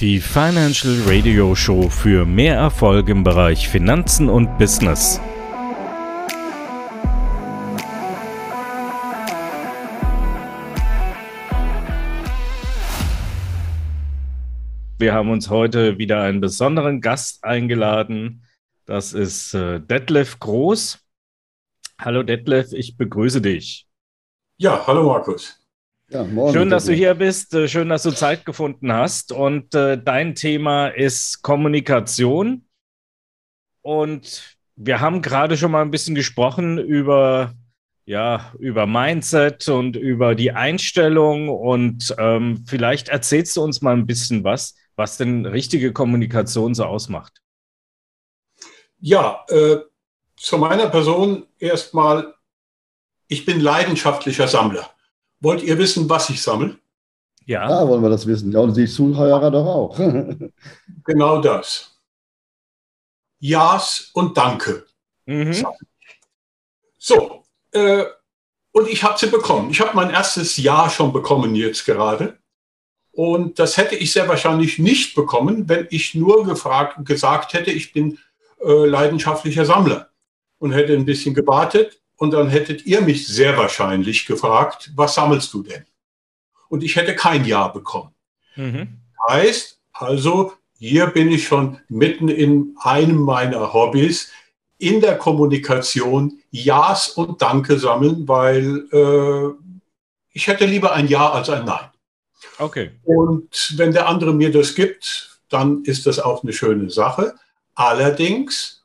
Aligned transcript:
Die 0.00 0.20
Financial 0.20 0.94
Radio 1.06 1.56
Show 1.56 1.88
für 1.88 2.24
mehr 2.24 2.54
Erfolg 2.54 3.08
im 3.08 3.24
Bereich 3.24 3.68
Finanzen 3.68 4.28
und 4.28 4.56
Business. 4.56 5.20
Wir 14.98 15.14
haben 15.14 15.30
uns 15.30 15.50
heute 15.50 15.98
wieder 15.98 16.22
einen 16.22 16.40
besonderen 16.40 17.00
Gast 17.00 17.42
eingeladen. 17.42 18.44
Das 18.84 19.12
ist 19.12 19.52
äh, 19.54 19.80
Detlef 19.80 20.38
Groß. 20.38 21.00
Hallo 22.00 22.22
Detlef, 22.22 22.72
ich 22.72 22.96
begrüße 22.96 23.40
dich. 23.40 23.88
Ja, 24.58 24.86
hallo 24.86 25.02
Markus. 25.08 25.57
Ja, 26.10 26.24
morgen, 26.24 26.54
schön, 26.54 26.70
dass 26.70 26.86
du 26.86 26.94
hier 26.94 27.14
bist. 27.14 27.52
Äh, 27.52 27.68
schön, 27.68 27.90
dass 27.90 28.02
du 28.02 28.12
Zeit 28.12 28.46
gefunden 28.46 28.90
hast. 28.90 29.30
Und 29.30 29.74
äh, 29.74 30.02
dein 30.02 30.34
Thema 30.34 30.88
ist 30.88 31.42
Kommunikation. 31.42 32.64
Und 33.82 34.56
wir 34.76 35.00
haben 35.00 35.20
gerade 35.20 35.58
schon 35.58 35.70
mal 35.70 35.82
ein 35.82 35.90
bisschen 35.90 36.14
gesprochen 36.14 36.78
über, 36.78 37.52
ja, 38.06 38.54
über 38.58 38.86
Mindset 38.86 39.68
und 39.68 39.96
über 39.96 40.34
die 40.34 40.52
Einstellung. 40.52 41.50
Und 41.50 42.14
ähm, 42.16 42.64
vielleicht 42.66 43.10
erzählst 43.10 43.54
du 43.58 43.62
uns 43.62 43.82
mal 43.82 43.94
ein 43.94 44.06
bisschen 44.06 44.44
was, 44.44 44.76
was 44.96 45.18
denn 45.18 45.44
richtige 45.44 45.92
Kommunikation 45.92 46.74
so 46.74 46.84
ausmacht. 46.84 47.42
Ja, 48.98 49.44
äh, 49.50 49.76
zu 50.38 50.56
meiner 50.56 50.88
Person 50.88 51.46
erstmal, 51.58 52.34
ich 53.26 53.44
bin 53.44 53.60
leidenschaftlicher 53.60 54.48
Sammler. 54.48 54.90
Wollt 55.40 55.62
ihr 55.62 55.78
wissen, 55.78 56.08
was 56.08 56.30
ich 56.30 56.42
sammle? 56.42 56.78
Ja. 57.44 57.68
Ja, 57.68 57.88
wollen 57.88 58.02
wir 58.02 58.10
das 58.10 58.26
wissen. 58.26 58.52
Ja, 58.52 58.60
und 58.60 58.76
die 58.76 58.86
Zuhörer 58.86 59.50
doch 59.50 59.66
auch. 59.66 59.98
genau 61.04 61.40
das. 61.40 61.98
Ja's 63.38 64.10
und 64.12 64.36
Danke. 64.36 64.84
Mhm. 65.26 65.64
So, 66.98 67.44
äh, 67.72 68.04
und 68.72 68.88
ich 68.88 69.02
habe 69.02 69.18
sie 69.18 69.28
bekommen. 69.28 69.70
Ich 69.70 69.80
habe 69.80 69.94
mein 69.94 70.10
erstes 70.10 70.56
Ja 70.56 70.90
schon 70.90 71.12
bekommen 71.12 71.54
jetzt 71.54 71.84
gerade. 71.84 72.38
Und 73.12 73.58
das 73.58 73.76
hätte 73.76 73.96
ich 73.96 74.12
sehr 74.12 74.28
wahrscheinlich 74.28 74.78
nicht 74.78 75.14
bekommen, 75.14 75.68
wenn 75.68 75.88
ich 75.90 76.14
nur 76.14 76.44
gefragt, 76.44 77.04
gesagt 77.04 77.52
hätte, 77.54 77.70
ich 77.70 77.92
bin 77.92 78.18
äh, 78.60 78.86
leidenschaftlicher 78.86 79.64
Sammler 79.64 80.10
und 80.58 80.72
hätte 80.72 80.92
ein 80.92 81.04
bisschen 81.04 81.34
gewartet 81.34 82.00
und 82.18 82.32
dann 82.32 82.48
hättet 82.50 82.84
ihr 82.84 83.00
mich 83.00 83.26
sehr 83.26 83.56
wahrscheinlich 83.56 84.26
gefragt, 84.26 84.90
was 84.94 85.14
sammelst 85.14 85.54
du 85.54 85.62
denn? 85.62 85.86
Und 86.68 86.82
ich 86.82 86.96
hätte 86.96 87.14
kein 87.14 87.44
Ja 87.44 87.68
bekommen. 87.68 88.12
Mhm. 88.56 88.98
Heißt 89.28 89.78
also, 89.92 90.52
hier 90.78 91.06
bin 91.06 91.30
ich 91.30 91.46
schon 91.46 91.80
mitten 91.88 92.28
in 92.28 92.76
einem 92.80 93.18
meiner 93.18 93.72
Hobbys, 93.72 94.30
in 94.78 95.00
der 95.00 95.16
Kommunikation 95.16 96.40
Ja's 96.50 97.08
und 97.08 97.40
Danke 97.40 97.78
sammeln, 97.78 98.26
weil 98.28 98.86
äh, 98.92 99.54
ich 100.32 100.46
hätte 100.46 100.66
lieber 100.66 100.92
ein 100.92 101.08
Ja 101.08 101.30
als 101.30 101.48
ein 101.50 101.64
Nein. 101.64 101.88
Okay. 102.58 102.90
Und 103.04 103.74
wenn 103.76 103.92
der 103.92 104.08
andere 104.08 104.34
mir 104.34 104.52
das 104.52 104.74
gibt, 104.74 105.40
dann 105.48 105.84
ist 105.84 106.06
das 106.06 106.18
auch 106.18 106.42
eine 106.42 106.52
schöne 106.52 106.90
Sache. 106.90 107.34
Allerdings, 107.74 108.84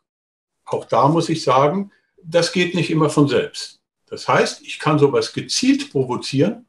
auch 0.66 0.86
da 0.86 1.08
muss 1.08 1.30
ich 1.30 1.44
sagen, 1.44 1.92
das 2.26 2.52
geht 2.52 2.76
nicht 2.76 2.90
immer 2.90 3.10
von 3.10 3.28
selbst. 3.28 3.80
Das 4.08 4.28
heißt, 4.28 4.62
ich 4.62 4.80
kann 4.80 5.00
sowas 5.00 5.34
gezielt 5.34 5.92
provozieren 5.92 6.66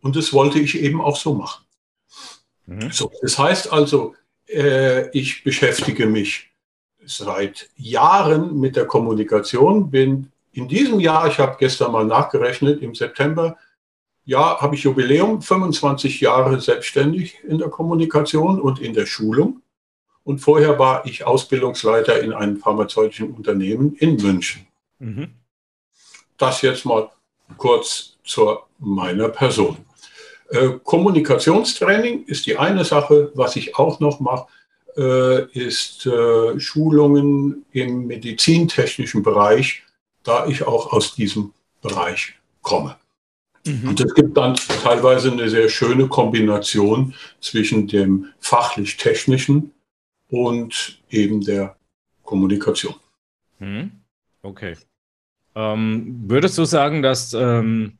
und 0.00 0.16
das 0.16 0.32
wollte 0.32 0.58
ich 0.58 0.78
eben 0.80 1.00
auch 1.00 1.16
so 1.16 1.34
machen. 1.34 1.64
Mhm. 2.66 2.90
So, 2.90 3.10
das 3.22 3.38
heißt 3.38 3.72
also, 3.72 4.14
äh, 4.48 5.10
ich 5.10 5.44
beschäftige 5.44 6.06
mich 6.06 6.50
seit 7.04 7.68
Jahren 7.76 8.58
mit 8.58 8.76
der 8.76 8.86
Kommunikation, 8.86 9.90
bin 9.90 10.30
in 10.52 10.68
diesem 10.68 11.00
Jahr, 11.00 11.28
ich 11.28 11.38
habe 11.38 11.56
gestern 11.58 11.92
mal 11.92 12.04
nachgerechnet, 12.04 12.82
im 12.82 12.94
September, 12.94 13.56
ja, 14.24 14.60
habe 14.60 14.74
ich 14.74 14.82
Jubiläum, 14.82 15.40
25 15.40 16.20
Jahre 16.20 16.60
selbstständig 16.60 17.38
in 17.44 17.58
der 17.58 17.68
Kommunikation 17.68 18.60
und 18.60 18.78
in 18.78 18.92
der 18.92 19.06
Schulung. 19.06 19.62
Und 20.22 20.40
vorher 20.40 20.78
war 20.78 21.06
ich 21.06 21.24
Ausbildungsleiter 21.24 22.20
in 22.20 22.34
einem 22.34 22.58
pharmazeutischen 22.58 23.32
Unternehmen 23.32 23.94
in 23.94 24.16
München. 24.16 24.67
Mhm. 24.98 25.34
Das 26.36 26.62
jetzt 26.62 26.84
mal 26.84 27.10
kurz 27.56 28.16
zu 28.24 28.58
meiner 28.78 29.28
Person. 29.28 29.78
Äh, 30.50 30.70
Kommunikationstraining 30.82 32.24
ist 32.24 32.46
die 32.46 32.56
eine 32.56 32.84
Sache. 32.84 33.30
Was 33.34 33.56
ich 33.56 33.76
auch 33.76 34.00
noch 34.00 34.20
mache, 34.20 34.46
äh, 34.96 35.44
ist 35.52 36.06
äh, 36.06 36.58
Schulungen 36.58 37.64
im 37.72 38.06
medizintechnischen 38.06 39.22
Bereich, 39.22 39.82
da 40.22 40.46
ich 40.46 40.62
auch 40.62 40.92
aus 40.92 41.14
diesem 41.14 41.52
Bereich 41.82 42.34
komme. 42.62 42.96
Mhm. 43.66 43.90
Und 43.90 44.00
es 44.00 44.14
gibt 44.14 44.36
dann 44.36 44.54
teilweise 44.82 45.30
eine 45.30 45.48
sehr 45.48 45.68
schöne 45.68 46.08
Kombination 46.08 47.14
zwischen 47.40 47.86
dem 47.86 48.26
fachlich-technischen 48.40 49.72
und 50.30 51.00
eben 51.10 51.42
der 51.42 51.76
Kommunikation. 52.24 52.94
Mhm. 53.58 53.92
Okay. 54.42 54.76
Ähm, 55.54 56.24
würdest 56.26 56.56
du 56.58 56.64
sagen, 56.64 57.02
dass 57.02 57.34
ähm, 57.34 57.98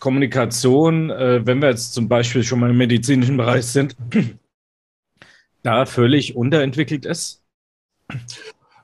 Kommunikation, 0.00 1.10
äh, 1.10 1.44
wenn 1.44 1.60
wir 1.60 1.70
jetzt 1.70 1.92
zum 1.92 2.08
Beispiel 2.08 2.44
schon 2.44 2.60
mal 2.60 2.70
im 2.70 2.78
medizinischen 2.78 3.36
Bereich 3.36 3.66
sind, 3.66 3.96
da 5.62 5.86
völlig 5.86 6.36
unterentwickelt 6.36 7.04
ist? 7.04 7.42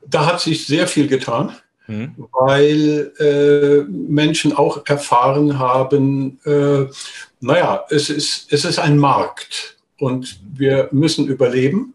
Da 0.06 0.26
hat 0.26 0.40
sich 0.40 0.66
sehr 0.66 0.86
viel 0.86 1.06
getan, 1.06 1.56
mhm. 1.86 2.14
weil 2.32 3.12
äh, 3.18 3.90
Menschen 3.90 4.52
auch 4.52 4.86
erfahren 4.86 5.58
haben, 5.58 6.38
äh, 6.44 6.86
naja, 7.40 7.84
es 7.88 8.10
ist, 8.10 8.52
es 8.52 8.64
ist 8.64 8.78
ein 8.78 8.98
Markt 8.98 9.76
und 9.98 10.40
wir 10.52 10.88
müssen 10.92 11.26
überleben. 11.26 11.93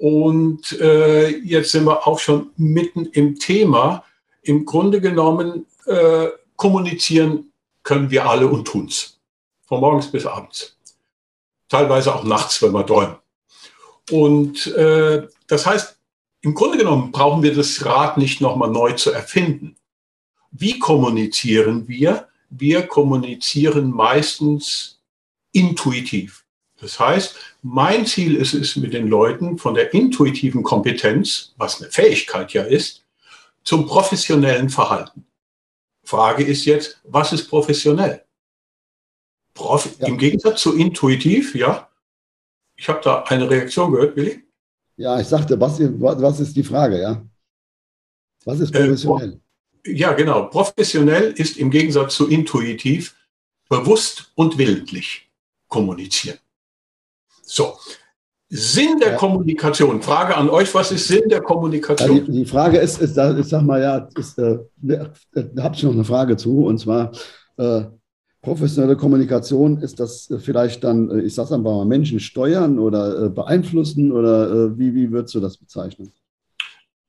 Und 0.00 0.80
äh, 0.80 1.28
jetzt 1.28 1.72
sind 1.72 1.84
wir 1.84 2.06
auch 2.06 2.18
schon 2.18 2.52
mitten 2.56 3.04
im 3.12 3.38
Thema 3.38 4.02
im 4.40 4.64
Grunde 4.64 4.98
genommen 4.98 5.66
äh, 5.84 6.28
kommunizieren 6.56 7.52
können 7.82 8.10
wir 8.10 8.26
alle 8.26 8.46
und 8.46 8.64
tun's. 8.64 9.20
Von 9.66 9.80
morgens 9.80 10.10
bis 10.10 10.24
abends. 10.24 10.74
Teilweise 11.68 12.14
auch 12.14 12.24
nachts, 12.24 12.62
wenn 12.62 12.72
wir 12.72 12.86
träumen. 12.86 13.16
Und 14.10 14.68
äh, 14.68 15.28
das 15.46 15.66
heißt, 15.66 15.98
im 16.40 16.54
Grunde 16.54 16.78
genommen 16.78 17.12
brauchen 17.12 17.42
wir 17.42 17.54
das 17.54 17.84
Rad 17.84 18.16
nicht 18.16 18.40
nochmal 18.40 18.70
neu 18.70 18.92
zu 18.92 19.12
erfinden. 19.12 19.76
Wie 20.50 20.78
kommunizieren 20.78 21.86
wir? 21.86 22.26
Wir 22.48 22.86
kommunizieren 22.86 23.90
meistens 23.90 24.98
intuitiv. 25.52 26.46
Das 26.80 26.98
heißt, 26.98 27.36
mein 27.62 28.06
Ziel 28.06 28.36
ist 28.36 28.54
es 28.54 28.76
mit 28.76 28.94
den 28.94 29.06
Leuten 29.06 29.58
von 29.58 29.74
der 29.74 29.92
intuitiven 29.92 30.62
Kompetenz, 30.62 31.52
was 31.56 31.80
eine 31.80 31.90
Fähigkeit 31.90 32.52
ja 32.52 32.62
ist, 32.62 33.04
zum 33.62 33.86
professionellen 33.86 34.70
Verhalten. 34.70 35.26
Frage 36.02 36.42
ist 36.42 36.64
jetzt, 36.64 37.00
was 37.04 37.32
ist 37.32 37.48
professionell? 37.48 38.24
Prof 39.54 39.96
ja. 39.98 40.08
Im 40.08 40.16
Gegensatz 40.16 40.62
zu 40.62 40.76
intuitiv, 40.76 41.54
ja. 41.54 41.88
Ich 42.76 42.88
habe 42.88 43.00
da 43.04 43.22
eine 43.24 43.48
Reaktion 43.50 43.92
gehört, 43.92 44.16
Willi. 44.16 44.42
Ja, 44.96 45.20
ich 45.20 45.26
sagte, 45.26 45.60
was, 45.60 45.78
was 45.78 46.40
ist 46.40 46.56
die 46.56 46.64
Frage, 46.64 47.00
ja? 47.00 47.22
Was 48.44 48.60
ist 48.60 48.74
äh, 48.74 48.84
professionell? 48.84 49.40
Äh, 49.84 49.92
ja, 49.92 50.12
genau. 50.14 50.44
Professionell 50.44 51.32
ist 51.32 51.58
im 51.58 51.70
Gegensatz 51.70 52.14
zu 52.14 52.28
intuitiv 52.28 53.14
bewusst 53.68 54.32
und 54.34 54.56
willentlich 54.56 55.30
kommunizieren. 55.68 56.38
So, 57.50 57.76
Sinn 58.48 59.00
der 59.00 59.12
ja. 59.12 59.16
Kommunikation. 59.16 60.00
Frage 60.02 60.36
an 60.36 60.48
euch, 60.48 60.72
was 60.72 60.92
ist 60.92 61.08
Sinn 61.08 61.28
der 61.28 61.40
Kommunikation? 61.40 62.18
Ja, 62.18 62.22
die, 62.22 62.32
die, 62.32 62.44
Frage 62.44 62.78
ist, 62.78 63.00
ist, 63.00 63.16
ich 63.16 63.46
sag 63.46 63.62
mal, 63.62 63.82
ja, 63.82 64.08
ist, 64.16 64.38
äh, 64.38 64.58
da 64.80 65.62
habe 65.62 65.74
ich 65.74 65.82
noch 65.82 65.92
eine 65.92 66.04
Frage 66.04 66.36
zu, 66.36 66.66
und 66.66 66.78
zwar 66.78 67.10
äh, 67.56 67.82
professionelle 68.40 68.96
Kommunikation, 68.96 69.82
ist 69.82 69.98
das 69.98 70.32
vielleicht 70.40 70.84
dann, 70.84 71.10
äh, 71.10 71.22
ich 71.22 71.34
sage 71.34 71.54
einfach 71.54 71.72
mal, 71.72 71.84
Menschen 71.84 72.20
steuern 72.20 72.78
oder 72.78 73.24
äh, 73.24 73.28
beeinflussen 73.30 74.12
oder 74.12 74.50
äh, 74.50 74.78
wie, 74.78 74.94
wie 74.94 75.10
würdest 75.10 75.34
du 75.34 75.40
das 75.40 75.56
bezeichnen? 75.56 76.12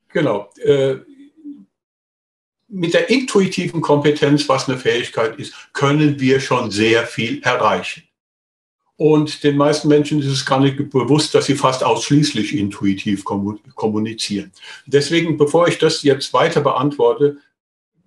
Genau. 0.10 0.50
Äh, 0.64 0.98
mit 2.68 2.96
der 2.96 3.12
intuitiven 3.12 3.82
Kompetenz, 3.82 4.50
was 4.50 4.68
eine 4.68 4.78
Fähigkeit 4.80 5.38
ist, 5.38 5.54
können 5.74 6.20
wir 6.20 6.40
schon 6.40 6.72
sehr 6.72 7.06
viel 7.06 7.44
erreichen. 7.44 8.04
Und 9.01 9.44
den 9.44 9.57
meisten 9.57 9.88
Menschen 9.88 10.19
ist 10.19 10.27
es 10.27 10.45
gar 10.45 10.59
nicht 10.59 10.77
bewusst, 10.92 11.33
dass 11.33 11.48
sie 11.48 11.56
fast 11.56 11.83
ausschließlich 11.83 12.56
intuitiv 12.56 13.24
kommunizieren. 13.24 14.51
Deswegen, 14.86 15.38
bevor 15.38 15.68
ich 15.68 15.80
das 15.80 16.03
jetzt 16.03 16.31
weiter 16.33 16.62
beantworte, 16.62 17.38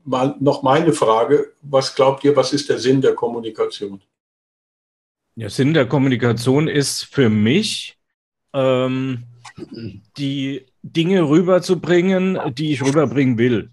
mal 0.04 0.36
noch 0.38 0.62
meine 0.62 0.92
Frage. 0.92 1.52
Was 1.62 1.96
glaubt 1.96 2.22
ihr, 2.22 2.36
was 2.36 2.52
ist 2.52 2.68
der 2.68 2.78
Sinn 2.78 3.00
der 3.00 3.16
Kommunikation? 3.16 4.02
Der 5.34 5.50
Sinn 5.50 5.74
der 5.74 5.86
Kommunikation 5.86 6.68
ist 6.68 7.02
für 7.02 7.28
mich, 7.28 7.98
ähm, 8.52 9.24
die 10.16 10.64
Dinge 10.84 11.28
rüberzubringen, 11.28 12.38
die 12.54 12.72
ich 12.72 12.84
rüberbringen 12.84 13.36
will. 13.36 13.70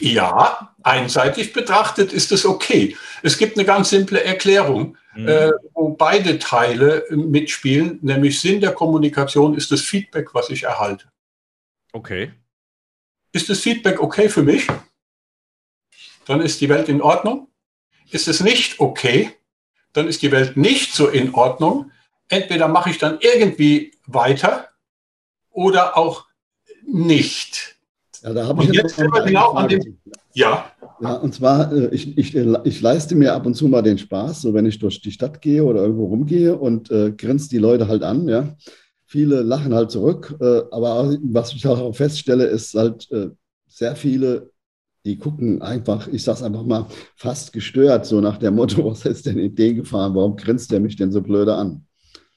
Ja, 0.00 0.74
einseitig 0.82 1.52
betrachtet 1.52 2.12
ist 2.12 2.32
es 2.32 2.44
okay. 2.44 2.96
Es 3.22 3.38
gibt 3.38 3.56
eine 3.56 3.64
ganz 3.64 3.90
simple 3.90 4.22
Erklärung, 4.22 4.96
mhm. 5.14 5.28
äh, 5.28 5.50
wo 5.74 5.90
beide 5.90 6.38
Teile 6.38 7.04
mitspielen, 7.10 7.98
nämlich 8.02 8.40
Sinn 8.40 8.60
der 8.60 8.72
Kommunikation 8.72 9.56
ist 9.56 9.70
das 9.70 9.80
Feedback, 9.80 10.34
was 10.34 10.50
ich 10.50 10.64
erhalte. 10.64 11.06
Okay. 11.92 12.32
Ist 13.32 13.48
das 13.48 13.60
Feedback 13.60 14.00
okay 14.00 14.28
für 14.28 14.42
mich? 14.42 14.66
Dann 16.26 16.40
ist 16.40 16.60
die 16.60 16.68
Welt 16.68 16.88
in 16.88 17.02
Ordnung. 17.02 17.48
Ist 18.10 18.28
es 18.28 18.40
nicht 18.40 18.80
okay, 18.80 19.30
dann 19.92 20.08
ist 20.08 20.22
die 20.22 20.32
Welt 20.32 20.56
nicht 20.56 20.92
so 20.92 21.08
in 21.08 21.34
Ordnung. 21.34 21.90
Entweder 22.28 22.68
mache 22.68 22.90
ich 22.90 22.98
dann 22.98 23.18
irgendwie 23.20 23.92
weiter 24.06 24.68
oder 25.50 25.96
auch 25.96 26.26
nicht. 26.84 27.79
Ja, 28.22 28.34
da 28.34 28.46
habe 28.46 28.64
ich 28.64 28.70
jetzt 28.70 28.96
genau 28.96 29.52
an 29.52 29.68
dem, 29.68 29.98
ja. 30.34 30.70
Ja, 31.00 31.14
und 31.14 31.34
zwar, 31.34 31.72
äh, 31.72 31.88
ich, 31.94 32.18
ich, 32.18 32.36
ich 32.36 32.80
leiste 32.80 33.14
mir 33.14 33.32
ab 33.32 33.46
und 33.46 33.54
zu 33.54 33.68
mal 33.68 33.82
den 33.82 33.96
Spaß, 33.96 34.42
so 34.42 34.52
wenn 34.52 34.66
ich 34.66 34.78
durch 34.78 35.00
die 35.00 35.12
Stadt 35.12 35.40
gehe 35.40 35.64
oder 35.64 35.82
irgendwo 35.82 36.06
rumgehe 36.06 36.56
und 36.56 36.90
äh, 36.90 37.12
grinse 37.12 37.48
die 37.48 37.58
Leute 37.58 37.88
halt 37.88 38.02
an, 38.02 38.28
ja. 38.28 38.56
Viele 39.06 39.42
lachen 39.42 39.74
halt 39.74 39.90
zurück, 39.90 40.36
äh, 40.40 40.62
aber 40.70 41.16
was 41.22 41.52
ich 41.52 41.66
auch 41.66 41.94
feststelle, 41.96 42.44
ist 42.44 42.74
halt 42.74 43.10
äh, 43.10 43.30
sehr 43.66 43.96
viele, 43.96 44.50
die 45.04 45.18
gucken 45.18 45.62
einfach, 45.62 46.06
ich 46.08 46.22
sag's 46.22 46.42
einfach 46.42 46.62
mal, 46.62 46.86
fast 47.16 47.52
gestört, 47.52 48.04
so 48.04 48.20
nach 48.20 48.36
dem 48.36 48.54
Motto, 48.54 48.84
was 48.90 49.06
ist 49.06 49.26
denn 49.26 49.38
in 49.38 49.54
den 49.54 49.76
gefahren, 49.76 50.14
warum 50.14 50.36
grinst 50.36 50.70
der 50.70 50.80
mich 50.80 50.96
denn 50.96 51.10
so 51.10 51.22
blöde 51.22 51.54
an? 51.54 51.86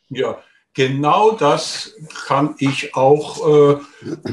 Ja, 0.09 0.37
genau 0.73 1.31
das 1.31 1.93
kann 2.27 2.55
ich 2.57 2.95
auch. 2.95 3.47
Äh, 3.47 3.77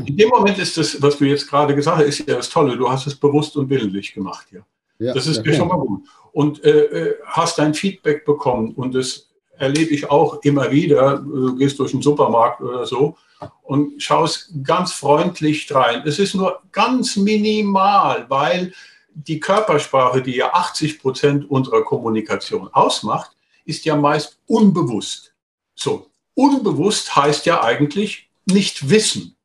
in 0.07 0.17
dem 0.17 0.29
Moment 0.29 0.59
ist 0.59 0.77
das, 0.77 1.01
was 1.01 1.19
du 1.19 1.25
jetzt 1.25 1.49
gerade 1.49 1.75
gesagt 1.75 1.99
hast, 1.99 2.07
ist 2.07 2.29
ja 2.29 2.37
das 2.37 2.49
Tolle. 2.49 2.77
Du 2.77 2.91
hast 2.91 3.07
es 3.07 3.15
bewusst 3.15 3.57
und 3.57 3.71
willentlich 3.71 4.15
gemacht 4.15 4.47
hier. 4.51 4.65
Ja, 4.99 5.15
das 5.15 5.27
ist 5.27 5.45
ja, 5.45 5.53
schon 5.55 5.69
mal 5.69 5.79
gut. 5.79 6.03
Und 6.33 6.63
äh, 6.65 6.85
äh, 6.85 7.15
hast 7.25 7.59
dein 7.59 7.75
Feedback 7.75 8.25
bekommen. 8.25 8.73
Und 8.75 8.95
das 8.95 9.29
erlebe 9.57 9.93
ich 9.93 10.11
auch 10.11 10.43
immer 10.43 10.71
wieder. 10.71 11.19
Du 11.19 11.57
gehst 11.57 11.79
durch 11.79 11.93
den 11.93 12.03
Supermarkt 12.03 12.61
oder 12.61 12.87
so 12.87 13.17
und 13.63 14.03
schaust 14.03 14.51
ganz 14.63 14.93
freundlich 14.93 15.73
rein. 15.75 16.03
Es 16.05 16.19
ist 16.19 16.35
nur 16.35 16.61
ganz 16.73 17.17
minimal, 17.17 18.27
weil 18.29 18.73
die 19.15 19.41
Körpersprache, 19.41 20.23
die 20.23 20.37
ja 20.37 20.53
80 20.53 21.01
Prozent 21.01 21.51
unserer 21.51 21.83
Kommunikation 21.83 22.69
ausmacht, 22.73 23.33
ist 23.65 23.85
ja 23.85 23.97
meist 23.97 24.39
unbewusst. 24.47 25.33
So, 25.75 26.10
unbewusst 26.35 27.17
heißt 27.17 27.47
ja 27.47 27.63
eigentlich 27.63 28.31
nicht 28.47 28.91
wissen. 28.91 29.37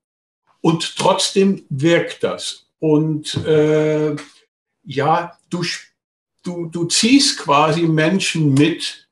Und 0.62 0.96
trotzdem 0.98 1.66
wirkt 1.70 2.24
das. 2.24 2.68
Und 2.80 3.36
äh, 3.46 4.16
ja, 4.84 5.38
du, 5.50 5.64
du, 6.44 6.68
du 6.68 6.86
ziehst 6.86 7.40
quasi 7.40 7.84
Menschen 7.84 8.54
mit 8.54 9.08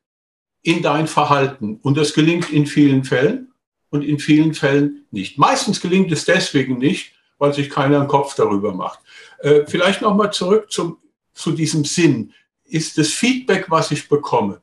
in 0.62 0.82
dein 0.82 1.06
Verhalten. 1.06 1.78
Und 1.82 1.96
das 1.96 2.14
gelingt 2.14 2.50
in 2.50 2.66
vielen 2.66 3.04
Fällen 3.04 3.52
und 3.90 4.02
in 4.02 4.18
vielen 4.18 4.54
Fällen 4.54 5.06
nicht. 5.10 5.38
Meistens 5.38 5.80
gelingt 5.80 6.10
es 6.10 6.24
deswegen 6.24 6.78
nicht, 6.78 7.12
weil 7.38 7.52
sich 7.52 7.70
keiner 7.70 8.00
einen 8.00 8.08
Kopf 8.08 8.34
darüber 8.34 8.72
macht. 8.72 9.00
Äh, 9.40 9.66
vielleicht 9.66 10.00
nochmal 10.00 10.32
zurück 10.32 10.72
zum, 10.72 10.98
zu 11.34 11.52
diesem 11.52 11.84
Sinn. 11.84 12.32
Ist 12.64 12.96
das 12.96 13.08
Feedback, 13.10 13.66
was 13.68 13.90
ich 13.90 14.08
bekomme, 14.08 14.62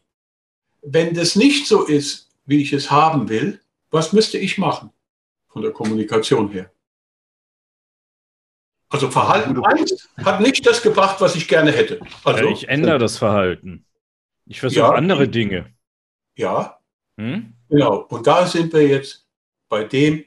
wenn 0.81 1.13
das 1.13 1.36
nicht 1.36 1.68
so 1.68 1.84
ist, 1.84 2.31
wie 2.51 2.62
ich 2.62 2.74
es 2.74 2.92
haben 2.92 3.30
will, 3.30 3.59
was 3.89 4.13
müsste 4.13 4.38
ich 4.38 4.59
machen 4.59 4.92
von 5.48 5.63
der 5.63 5.71
Kommunikation 5.71 6.51
her? 6.51 6.69
Also 8.89 9.09
Verhalten 9.09 9.57
1 9.63 10.09
hat 10.18 10.42
nicht 10.42 10.68
das 10.68 10.81
gebracht, 10.83 11.21
was 11.21 11.36
ich 11.36 11.48
gerne 11.48 11.71
hätte. 11.71 12.01
Also, 12.25 12.44
ich 12.50 12.68
ändere 12.68 13.00
das 13.00 13.18
Verhalten. 13.18 13.86
Ich 14.45 14.59
versuche 14.59 14.81
ja, 14.81 14.92
andere 14.92 15.30
Dinge. 15.30 15.74
Ja, 16.36 16.80
hm? 17.18 17.53
genau. 17.69 18.00
Und 18.09 18.27
da 18.27 18.45
sind 18.45 18.74
wir 18.74 18.86
jetzt 18.86 19.25
bei 19.69 19.86
dem 19.86 20.25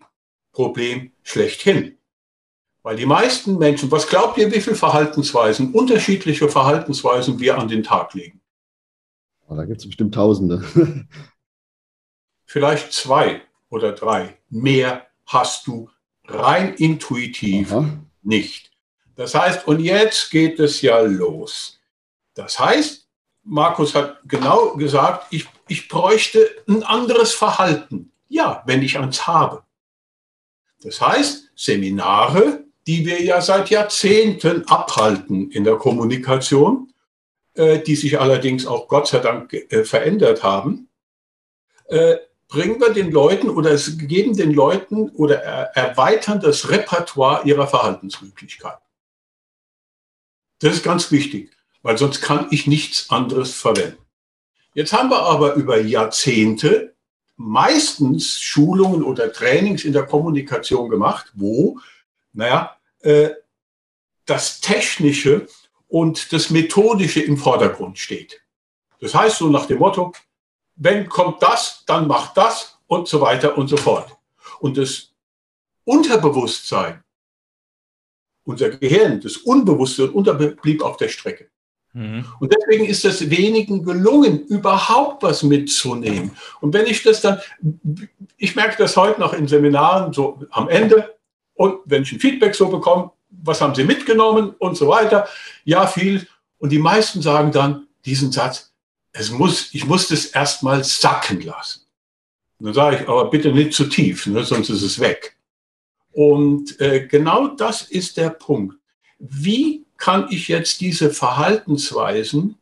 Problem 0.53 1.13
schlechthin. 1.23 1.99
Weil 2.83 2.97
die 2.97 3.07
meisten 3.07 3.59
Menschen, 3.59 3.91
was 3.91 4.09
glaubt 4.09 4.39
ihr, 4.39 4.51
wie 4.51 4.61
viele 4.63 4.77
Verhaltensweisen, 4.77 5.75
unterschiedliche 5.75 6.49
Verhaltensweisen 6.49 7.39
wir 7.41 7.59
an 7.59 7.69
den 7.69 7.83
Tag 7.83 8.15
legen? 8.15 8.41
Da 9.47 9.65
gibt 9.67 9.81
es 9.81 9.87
bestimmt 9.87 10.15
Tausende. 10.15 10.65
vielleicht 12.55 12.93
zwei 12.93 13.43
oder 13.69 13.91
drei. 13.91 14.39
Mehr 14.49 15.09
hast 15.27 15.67
du 15.67 15.91
rein 16.29 16.75
intuitiv 16.75 17.73
Aha. 17.73 17.85
nicht. 18.23 18.71
Das 19.17 19.35
heißt, 19.35 19.67
und 19.67 19.81
jetzt 19.81 20.31
geht 20.31 20.61
es 20.61 20.81
ja 20.81 21.01
los. 21.01 21.81
Das 22.35 22.61
heißt, 22.61 23.09
Markus 23.43 23.97
hat 23.97 24.21
genau 24.27 24.77
gesagt, 24.77 25.27
ich, 25.33 25.49
ich 25.67 25.89
bräuchte 25.89 26.49
ein 26.69 26.85
anderes 26.85 27.35
Verhalten. 27.35 28.13
Ja, 28.29 28.63
wenn 28.67 28.83
ich 28.83 28.97
eins 28.99 29.27
habe. 29.27 29.65
Das 30.81 31.01
heißt, 31.01 31.51
Seminare, 31.57 32.63
die 32.87 33.05
wir 33.05 33.21
ja 33.21 33.41
seit 33.41 33.69
Jahrzehnten 33.69 34.65
abhalten 34.69 35.51
in 35.51 35.65
der 35.65 35.75
Kommunikation, 35.75 36.93
äh, 37.55 37.81
die 37.81 37.97
sich 37.97 38.21
allerdings 38.21 38.65
auch 38.65 38.87
Gott 38.87 39.09
sei 39.09 39.19
Dank 39.19 39.53
äh, 39.53 39.83
verändert 39.83 40.45
haben, 40.45 40.89
äh, 41.87 42.19
bringen 42.49 42.81
wir 42.81 42.91
den 42.91 43.11
Leuten 43.11 43.51
oder 43.51 43.77
geben 43.77 44.37
den 44.37 44.53
Leuten 44.53 45.11
oder 45.11 45.37
erweitern 45.43 46.41
das 46.41 46.71
Repertoire 46.71 47.45
ihrer 47.45 47.67
Verhaltensmöglichkeiten. 47.67 48.85
Das 50.61 50.75
ist 50.75 50.85
ganz 50.85 51.11
wichtig, 51.11 51.51
weil 51.83 51.99
sonst 51.99 52.21
kann 52.21 52.49
ich 52.51 52.67
nichts 52.67 53.11
anderes 53.11 53.55
verwenden. 53.55 53.99
Jetzt 54.75 54.93
haben 54.93 55.11
wir 55.11 55.21
aber 55.21 55.55
über 55.55 55.81
Jahrzehnte 55.81 56.95
meistens 57.37 58.41
Schulungen 58.41 59.03
oder 59.03 59.33
Trainings 59.33 59.85
in 59.85 59.93
der 59.93 60.07
Kommunikation 60.07 60.89
gemacht, 60.89 61.33
wo, 61.35 61.79
naja, 62.33 62.77
äh, 63.01 63.31
das 64.27 64.61
Technische 64.61 65.49
und 65.89 66.33
das 66.33 66.51
Methodische 66.51 67.21
im 67.21 67.37
Vordergrund 67.37 67.99
steht. 67.99 68.41
Das 69.01 69.15
heißt 69.15 69.39
so 69.39 69.49
nach 69.49 69.67
dem 69.67 69.79
Motto, 69.79 70.13
wenn 70.77 71.09
kommt 71.09 71.43
das, 71.43 71.85
dann 71.87 72.07
macht 72.07 72.37
das 72.37 72.79
und 72.87 73.09
so 73.09 73.21
weiter 73.21 73.57
und 73.57 73.69
so 73.69 73.77
fort. 73.77 74.17
Und 74.61 74.77
das 74.77 75.13
Unterbewusstsein, 75.85 77.03
unser 78.45 78.71
Gehirn, 78.71 79.21
das 79.21 79.37
Unbewusste 79.39 80.05
und 80.05 80.15
Unterbe 80.15 80.57
blieb 80.61 80.83
auf 80.83 80.97
der 80.97 81.09
Strecke. 81.09 81.49
Mhm. 81.93 82.25
Und 82.41 82.53
deswegen 82.53 82.85
ist 82.85 83.05
es 83.05 83.31
wenigen 83.31 83.85
gelungen, 83.85 84.45
überhaupt 84.47 85.23
was 85.23 85.43
mitzunehmen. 85.43 86.33
Und 86.61 86.75
wenn 86.75 86.87
ich 86.87 87.03
das 87.03 87.21
dann, 87.21 87.41
ich 88.37 88.57
merke 88.57 88.77
das 88.79 88.97
heute 88.97 89.21
noch 89.21 89.33
in 89.33 89.47
Seminaren 89.47 90.13
so 90.13 90.43
am 90.51 90.69
Ende 90.69 91.15
und 91.55 91.79
wenn 91.85 92.03
ich 92.03 92.13
ein 92.13 92.21
Feedback 92.21 92.55
so 92.55 92.69
bekomme, 92.69 93.13
was 93.31 93.61
haben 93.61 93.75
Sie 93.75 93.85
mitgenommen 93.85 94.55
und 94.59 94.77
so 94.77 94.89
weiter, 94.89 95.29
ja 95.65 95.87
viel. 95.87 96.27
Und 96.59 96.71
die 96.71 96.79
meisten 96.79 97.23
sagen 97.23 97.53
dann 97.53 97.87
diesen 98.05 98.33
Satz, 98.33 98.74
es 99.15 99.31
muss, 99.31 99.73
ich 99.73 99.87
muss 99.87 100.09
das 100.09 100.27
erstmal 100.27 100.85
sacken 100.85 101.41
lassen. 101.41 101.87
Und 102.59 102.67
dann 102.67 102.75
sage 102.75 102.97
ich, 102.97 103.09
aber 103.09 103.31
bitte 103.31 103.53
nicht 103.53 103.73
zu 103.73 103.85
tief, 103.85 104.27
ne, 104.27 104.45
sonst 104.45 104.69
ist 104.69 104.83
es 104.83 104.99
weg. 104.99 105.37
Und 106.13 106.81
äh, 106.81 107.07
genau 107.07 107.49
das 107.49 107.83
ist 107.83 108.17
der 108.17 108.31
Punkt. 108.31 108.77
Wie 109.19 109.87
kann 109.97 110.29
ich 110.31 110.49
jetzt 110.49 110.81
diese 110.81 111.11
Verhaltensweisen, 111.11 112.59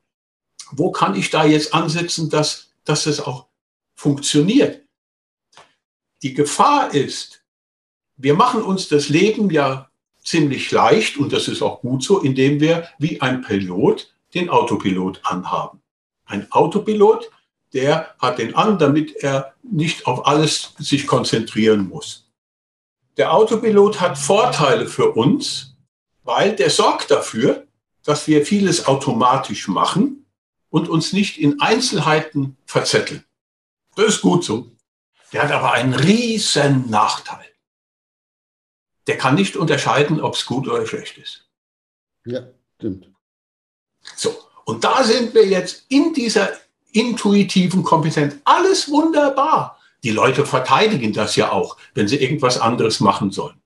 wo 0.71 0.93
kann 0.93 1.17
ich 1.17 1.31
da 1.31 1.45
jetzt 1.45 1.75
ansetzen, 1.75 2.31
dass, 2.31 2.73
dass 2.85 3.07
es 3.07 3.21
auch 3.21 3.47
funktioniert? 3.95 4.83
Die 6.23 6.35
Gefahr 6.35 6.95
ist, 6.95 7.43
wir 8.17 8.35
machen 8.35 8.63
uns 8.63 8.89
das 8.89 9.09
Leben 9.09 9.51
ja 9.51 9.91
ziemlich 10.23 10.71
leicht, 10.71 11.17
und 11.17 11.33
das 11.33 11.49
ist 11.49 11.63
auch 11.63 11.81
gut 11.81 12.05
so, 12.05 12.21
indem 12.21 12.61
wir 12.61 12.89
wie 12.99 13.21
ein 13.21 13.43
Pilot 13.43 14.15
den 14.35 14.51
Autopilot 14.51 15.21
anhaben. 15.25 15.82
Ein 16.25 16.51
Autopilot, 16.53 17.31
der 17.73 18.15
hat 18.19 18.39
den 18.39 18.55
an, 18.55 18.79
damit 18.79 19.17
er 19.17 19.55
nicht 19.63 20.07
auf 20.07 20.27
alles 20.27 20.75
sich 20.79 21.07
konzentrieren 21.07 21.89
muss. 21.89 22.31
Der 23.17 23.33
Autopilot 23.33 24.01
hat 24.01 24.19
Vorteile 24.19 24.87
für 24.87 25.13
uns, 25.13 25.75
weil 26.23 26.57
der 26.57 26.71
sorgt 26.71 27.11
dafür, 27.11 27.67
dass 28.05 28.27
wir 28.27 28.45
vieles 28.45 28.87
automatisch 28.87 29.69
machen 29.69 30.27
und 30.71 30.89
uns 30.89 31.13
nicht 31.13 31.39
in 31.39 31.61
Einzelheiten 31.61 32.57
verzetteln. 32.65 33.25
Das 33.95 34.07
ist 34.07 34.23
gut 34.23 34.45
so. 34.45 34.71
Der 35.33 35.43
hat 35.43 35.53
aber 35.53 35.73
einen 35.73 35.95
riesen 35.95 36.91
Nachteil. 36.91 37.47
Der 39.07 39.19
kann 39.19 39.35
nicht 39.35 39.57
unterscheiden, 39.57 40.21
ob 40.21 40.35
es 40.35 40.47
gut 40.47 40.69
oder 40.69 40.87
schlecht 40.87 41.19
ist. 41.19 41.49
Ja, 42.25 42.47
stimmt. 42.77 43.11
So, 44.17 44.37
und 44.65 44.85
da 44.85 45.03
sind 45.03 45.35
wir 45.35 45.47
jetzt 45.47 45.85
in 45.89 46.13
dieser 46.13 46.51
intuitiven 46.93 47.83
Kompetenz. 47.83 48.37
Alles 48.45 48.91
wunderbar. 48.91 49.79
Die 50.05 50.11
Leute 50.11 50.45
verteidigen 50.45 51.13
das 51.13 51.37
ja 51.37 51.53
auch, 51.53 51.77
wenn 51.95 52.09
sie 52.09 52.17
irgendwas 52.17 52.61
anderes 52.61 53.01
machen 53.01 53.31
sollen. 53.31 53.57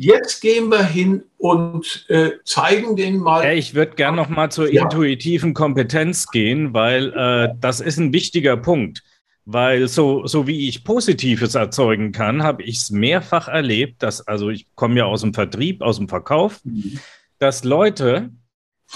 Jetzt 0.00 0.40
gehen 0.40 0.70
wir 0.70 0.84
hin 0.84 1.24
und 1.38 2.06
äh, 2.08 2.30
zeigen 2.44 2.94
den 2.94 3.18
mal. 3.18 3.56
Ich 3.56 3.74
würde 3.74 3.96
gerne 3.96 4.16
noch 4.16 4.28
mal 4.28 4.48
zur 4.48 4.72
ja. 4.72 4.84
intuitiven 4.84 5.54
Kompetenz 5.54 6.28
gehen, 6.28 6.72
weil 6.72 7.12
äh, 7.12 7.54
das 7.60 7.80
ist 7.80 7.98
ein 7.98 8.12
wichtiger 8.12 8.56
Punkt. 8.56 9.02
Weil 9.44 9.88
so, 9.88 10.26
so 10.26 10.46
wie 10.46 10.68
ich 10.68 10.84
Positives 10.84 11.54
erzeugen 11.56 12.12
kann, 12.12 12.44
habe 12.44 12.62
ich 12.62 12.76
es 12.76 12.90
mehrfach 12.90 13.48
erlebt, 13.48 14.02
dass, 14.02 14.20
also 14.28 14.50
ich 14.50 14.66
komme 14.76 14.98
ja 14.98 15.06
aus 15.06 15.22
dem 15.22 15.34
Vertrieb, 15.34 15.82
aus 15.82 15.96
dem 15.96 16.08
Verkauf, 16.08 16.60
mhm. 16.64 17.00
dass 17.38 17.64
Leute 17.64 18.30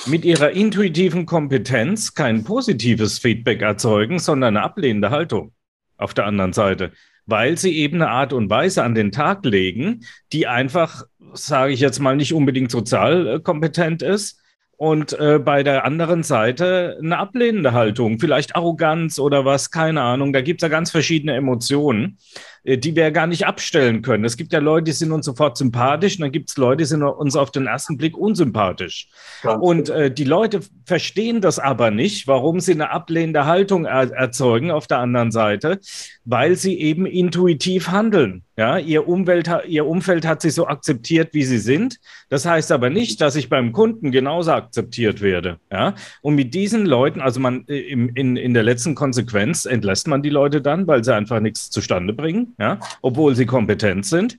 mit 0.07 0.25
ihrer 0.25 0.51
intuitiven 0.51 1.27
Kompetenz 1.27 2.15
kein 2.15 2.45
positives 2.45 3.19
Feedback 3.19 3.63
erzeugen, 3.63 4.19
sondern 4.19 4.57
eine 4.57 4.65
ablehnende 4.65 5.11
Haltung 5.11 5.53
auf 5.97 6.15
der 6.15 6.27
anderen 6.27 6.53
Seite, 6.53 6.93
weil 7.27 7.59
sie 7.59 7.77
eben 7.77 7.97
eine 7.97 8.11
Art 8.11 8.33
und 8.33 8.51
Weise 8.51 8.83
an 8.83 8.95
den 8.95 9.13
Tag 9.13 9.45
legen, 9.45 10.05
die 10.33 10.47
einfach, 10.47 11.05
sage 11.35 11.73
ich 11.73 11.81
jetzt 11.81 12.01
mal, 12.01 12.17
nicht 12.17 12.35
unbedingt 12.35 12.71
sozial 12.71 13.27
äh, 13.27 13.41
kompetent 13.41 14.03
ist 14.03 14.43
und 14.83 15.13
äh, 15.13 15.39
bei 15.39 15.63
der 15.63 15.85
anderen 15.85 16.25
Seite 16.25 16.99
eine 17.01 17.19
ablehnende 17.19 17.73
Haltung, 17.73 18.19
vielleicht 18.19 18.57
Arroganz 18.57 19.21
oder 19.21 19.45
was, 19.45 19.71
keine 19.71 20.03
Ahnung. 20.03 20.33
Da 20.33 20.41
gibt 20.41 20.61
es 20.61 20.67
ja 20.67 20.69
ganz 20.69 20.91
verschiedene 20.91 21.37
Emotionen. 21.37 22.19
Äh, 22.65 22.79
die 22.79 22.95
wir 22.95 23.11
gar 23.11 23.27
nicht 23.27 23.45
abstellen 23.45 24.03
können. 24.03 24.25
Es 24.25 24.37
gibt 24.37 24.53
ja 24.53 24.61
Leute, 24.61 24.85
die 24.85 24.93
sind 24.93 25.11
uns 25.11 25.27
sofort 25.27 25.57
sympathisch 25.57 26.17
und 26.17 26.23
dann 26.23 26.33
gibt 26.33 26.51
es 26.51 26.57
Leute, 26.57 26.79
die 26.79 26.85
sind 26.85 27.03
uns 27.03 27.35
auf 27.35 27.51
den 27.51 27.67
ersten 27.67 27.97
Blick 27.97 28.17
unsympathisch. 28.17 29.09
Ja. 29.43 29.55
Und 29.55 29.89
äh, 29.89 30.13
die 30.13 30.25
Leute 30.25 30.61
verstehen 30.85 31.41
das 31.41 31.59
aber 31.59 31.91
nicht, 31.91 32.29
warum 32.29 32.61
sie 32.61 32.73
eine 32.73 32.91
ablehnende 32.91 33.47
Haltung 33.47 33.85
er 33.85 34.13
erzeugen 34.13 34.71
auf 34.71 34.87
der 34.87 34.99
anderen 34.99 35.33
Seite, 35.33 35.81
weil 36.25 36.55
sie 36.55 36.79
eben 36.79 37.05
intuitiv 37.05 37.89
handeln. 37.89 38.45
Ja, 38.55 38.77
ihr, 38.77 39.09
Umwelt, 39.09 39.51
ihr 39.67 39.87
Umfeld 39.87 40.27
hat 40.27 40.43
sie 40.43 40.51
so 40.51 40.67
akzeptiert, 40.67 41.33
wie 41.33 41.43
sie 41.43 41.59
sind. 41.59 41.99
Das 42.29 42.45
heißt 42.45 42.71
aber 42.71 42.91
nicht, 42.91 43.23
dass 43.23 43.35
ich 43.35 43.49
beim 43.49 43.73
Kunden 43.73 44.11
genauso 44.13 44.53
akzeptiert 44.53 45.23
werde. 45.23 45.59
Ja, 45.73 45.95
und 46.21 46.35
mit 46.35 46.53
diesen 46.53 46.85
Leuten, 46.85 47.23
also 47.23 47.41
man 47.41 47.65
äh, 47.67 47.79
in, 47.79 48.11
in, 48.11 48.37
in 48.37 48.53
der 48.53 48.63
letzten 48.63 48.95
Konsequenz 48.95 49.65
entlässt 49.65 50.07
man 50.07 50.23
die 50.23 50.31
Leute 50.31 50.61
dann, 50.61 50.87
weil 50.87 51.03
sie 51.03 51.15
einfach 51.15 51.41
nichts 51.41 51.71
zustande 51.71 52.13
bringen 52.13 52.52
ja, 52.59 52.81
obwohl 53.01 53.35
sie 53.35 53.47
kompetent 53.47 54.07
sind. 54.07 54.39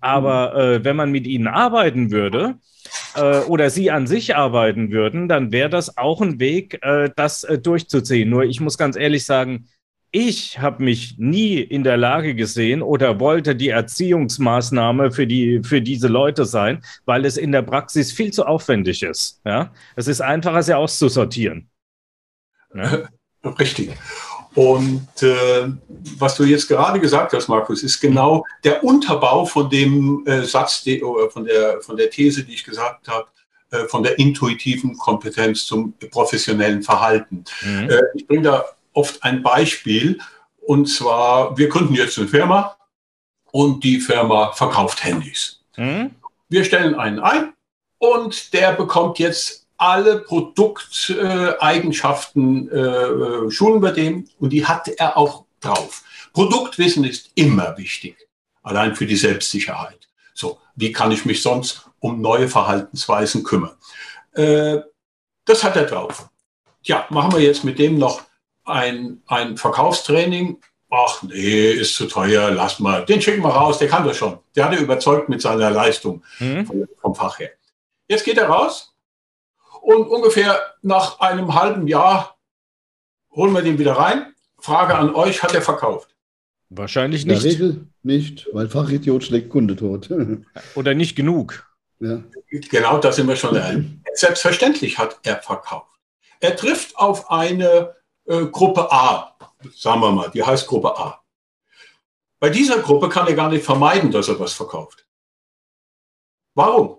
Aber 0.00 0.52
mhm. 0.52 0.60
äh, 0.60 0.84
wenn 0.84 0.96
man 0.96 1.10
mit 1.10 1.26
ihnen 1.26 1.46
arbeiten 1.46 2.10
würde 2.10 2.56
äh, 3.14 3.40
oder 3.40 3.70
sie 3.70 3.90
an 3.90 4.06
sich 4.06 4.36
arbeiten 4.36 4.90
würden, 4.90 5.28
dann 5.28 5.52
wäre 5.52 5.70
das 5.70 5.96
auch 5.96 6.20
ein 6.20 6.40
Weg, 6.40 6.78
äh, 6.82 7.10
das 7.14 7.44
äh, 7.44 7.58
durchzuziehen. 7.58 8.28
Nur 8.30 8.44
ich 8.44 8.60
muss 8.60 8.78
ganz 8.78 8.96
ehrlich 8.96 9.24
sagen, 9.24 9.68
ich 10.12 10.58
habe 10.60 10.82
mich 10.82 11.18
nie 11.18 11.58
in 11.58 11.84
der 11.84 11.96
Lage 11.96 12.34
gesehen 12.34 12.80
oder 12.80 13.20
wollte 13.20 13.54
die 13.54 13.68
Erziehungsmaßnahme 13.68 15.12
für, 15.12 15.26
die, 15.26 15.60
für 15.62 15.82
diese 15.82 16.08
Leute 16.08 16.46
sein, 16.46 16.82
weil 17.04 17.24
es 17.24 17.36
in 17.36 17.52
der 17.52 17.62
Praxis 17.62 18.12
viel 18.12 18.32
zu 18.32 18.46
aufwendig 18.46 19.02
ist. 19.02 19.42
Ja? 19.44 19.72
Es 19.94 20.08
ist 20.08 20.20
einfacher, 20.20 20.62
sie 20.62 20.74
auszusortieren. 20.74 21.68
Ja? 22.74 23.08
Richtig. 23.58 23.90
Und 24.56 25.22
äh, 25.22 25.68
was 26.18 26.34
du 26.34 26.44
jetzt 26.44 26.66
gerade 26.66 26.98
gesagt 26.98 27.34
hast, 27.34 27.46
Markus, 27.46 27.82
ist 27.82 28.00
genau 28.00 28.42
der 28.64 28.82
Unterbau 28.82 29.44
von 29.44 29.68
dem 29.68 30.26
äh, 30.26 30.42
Satz, 30.44 30.82
die, 30.82 31.02
von, 31.30 31.44
der, 31.44 31.82
von 31.82 31.94
der 31.94 32.08
These, 32.08 32.42
die 32.42 32.54
ich 32.54 32.64
gesagt 32.64 33.06
habe, 33.06 33.26
äh, 33.70 33.84
von 33.86 34.02
der 34.02 34.18
intuitiven 34.18 34.96
Kompetenz 34.96 35.66
zum 35.66 35.92
professionellen 36.10 36.82
Verhalten. 36.82 37.44
Mhm. 37.62 37.90
Äh, 37.90 38.02
ich 38.14 38.26
bringe 38.26 38.42
da 38.42 38.64
oft 38.94 39.22
ein 39.22 39.42
Beispiel. 39.42 40.18
Und 40.62 40.86
zwar, 40.86 41.56
wir 41.58 41.68
gründen 41.68 41.94
jetzt 41.94 42.18
eine 42.18 42.26
Firma 42.26 42.76
und 43.52 43.84
die 43.84 44.00
Firma 44.00 44.52
verkauft 44.52 45.04
Handys. 45.04 45.60
Mhm. 45.76 46.12
Wir 46.48 46.64
stellen 46.64 46.94
einen 46.94 47.20
ein 47.20 47.52
und 47.98 48.54
der 48.54 48.72
bekommt 48.72 49.18
jetzt 49.18 49.65
alle 49.78 50.18
Produkteigenschaften 50.20 52.70
äh, 52.70 52.78
äh, 52.78 53.50
schulen 53.50 53.82
wir 53.82 53.92
dem 53.92 54.28
und 54.38 54.50
die 54.50 54.66
hat 54.66 54.88
er 54.88 55.16
auch 55.16 55.46
drauf. 55.60 56.02
Produktwissen 56.32 57.04
ist 57.04 57.30
immer 57.34 57.76
wichtig, 57.78 58.16
allein 58.62 58.94
für 58.94 59.06
die 59.06 59.16
Selbstsicherheit. 59.16 60.08
So, 60.34 60.58
wie 60.74 60.92
kann 60.92 61.10
ich 61.12 61.24
mich 61.24 61.40
sonst 61.42 61.88
um 62.00 62.20
neue 62.20 62.48
Verhaltensweisen 62.48 63.42
kümmern? 63.42 63.76
Äh, 64.32 64.80
das 65.44 65.64
hat 65.64 65.76
er 65.76 65.84
drauf. 65.84 66.28
Tja, 66.84 67.06
machen 67.10 67.32
wir 67.32 67.40
jetzt 67.40 67.64
mit 67.64 67.78
dem 67.78 67.98
noch 67.98 68.22
ein, 68.64 69.22
ein 69.26 69.56
Verkaufstraining. 69.56 70.60
Ach 70.90 71.22
nee, 71.22 71.72
ist 71.72 71.96
zu 71.96 72.06
teuer, 72.06 72.50
lass 72.50 72.78
mal. 72.78 73.04
Den 73.04 73.20
schicken 73.20 73.42
wir 73.42 73.50
raus, 73.50 73.78
der 73.78 73.88
kann 73.88 74.06
das 74.06 74.16
schon. 74.16 74.38
Der 74.54 74.66
hat 74.66 74.72
er 74.72 74.80
überzeugt 74.80 75.28
mit 75.28 75.42
seiner 75.42 75.70
Leistung 75.70 76.22
mhm. 76.38 76.88
vom 77.00 77.14
Fach 77.14 77.38
her. 77.38 77.50
Jetzt 78.08 78.24
geht 78.24 78.38
er 78.38 78.48
raus, 78.48 78.95
und 79.86 80.08
ungefähr 80.08 80.60
nach 80.82 81.20
einem 81.20 81.54
halben 81.54 81.86
Jahr 81.86 82.36
holen 83.30 83.52
wir 83.54 83.62
den 83.62 83.78
wieder 83.78 83.92
rein. 83.92 84.34
Frage 84.58 84.96
an 84.96 85.14
euch, 85.14 85.44
hat 85.44 85.54
er 85.54 85.62
verkauft? 85.62 86.16
Wahrscheinlich 86.70 87.24
nicht. 87.24 87.36
In 87.36 87.42
der 87.42 87.52
Regel 87.52 87.86
nicht, 88.02 88.48
weil 88.52 88.68
Fachidiot 88.68 89.22
schlägt 89.22 89.50
Kunde 89.50 89.76
tot. 89.76 90.10
Oder 90.74 90.94
nicht 90.94 91.14
genug. 91.14 91.70
Ja. 92.00 92.20
Genau, 92.50 92.98
da 92.98 93.12
sind 93.12 93.28
wir 93.28 93.36
schon. 93.36 94.02
Selbstverständlich 94.14 94.98
hat 94.98 95.20
er 95.22 95.36
verkauft. 95.36 96.00
Er 96.40 96.56
trifft 96.56 96.96
auf 96.96 97.30
eine 97.30 97.94
äh, 98.24 98.44
Gruppe 98.46 98.90
A, 98.90 99.36
sagen 99.72 100.00
wir 100.00 100.10
mal, 100.10 100.30
die 100.30 100.42
heißt 100.42 100.66
Gruppe 100.66 100.98
A. 100.98 101.22
Bei 102.40 102.50
dieser 102.50 102.80
Gruppe 102.80 103.08
kann 103.08 103.28
er 103.28 103.34
gar 103.34 103.50
nicht 103.50 103.64
vermeiden, 103.64 104.10
dass 104.10 104.28
er 104.28 104.40
was 104.40 104.52
verkauft. 104.52 105.06
Warum? 106.54 106.98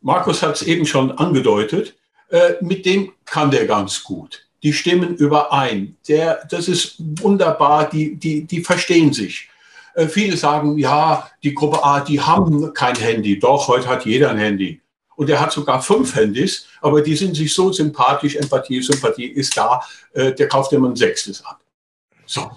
Markus 0.00 0.40
hat 0.42 0.54
es 0.54 0.62
eben 0.62 0.86
schon 0.86 1.10
angedeutet. 1.10 1.97
Äh, 2.30 2.54
mit 2.60 2.84
dem 2.84 3.12
kann 3.24 3.50
der 3.50 3.66
ganz 3.66 4.02
gut. 4.02 4.46
Die 4.62 4.72
stimmen 4.72 5.16
überein. 5.16 5.96
Der, 6.08 6.44
das 6.50 6.68
ist 6.68 6.96
wunderbar, 6.98 7.88
die, 7.88 8.16
die, 8.16 8.44
die 8.44 8.60
verstehen 8.60 9.12
sich. 9.12 9.48
Äh, 9.94 10.08
viele 10.08 10.36
sagen, 10.36 10.78
ja, 10.78 11.30
die 11.42 11.54
Gruppe 11.54 11.82
A, 11.82 12.00
die 12.00 12.20
haben 12.20 12.72
kein 12.74 12.96
Handy. 12.96 13.38
Doch, 13.38 13.68
heute 13.68 13.88
hat 13.88 14.04
jeder 14.04 14.30
ein 14.30 14.38
Handy. 14.38 14.80
Und 15.16 15.28
er 15.28 15.40
hat 15.40 15.50
sogar 15.50 15.82
fünf 15.82 16.14
Handys, 16.14 16.66
aber 16.80 17.02
die 17.02 17.16
sind 17.16 17.34
sich 17.34 17.52
so 17.52 17.72
sympathisch, 17.72 18.36
Empathie, 18.36 18.80
Sympathie 18.80 19.26
ist 19.26 19.56
da, 19.56 19.82
äh, 20.12 20.32
der 20.32 20.46
kauft 20.46 20.72
immer 20.72 20.88
ein 20.88 20.96
sechstes 20.96 21.44
ab. 21.44 21.60
So. 22.26 22.48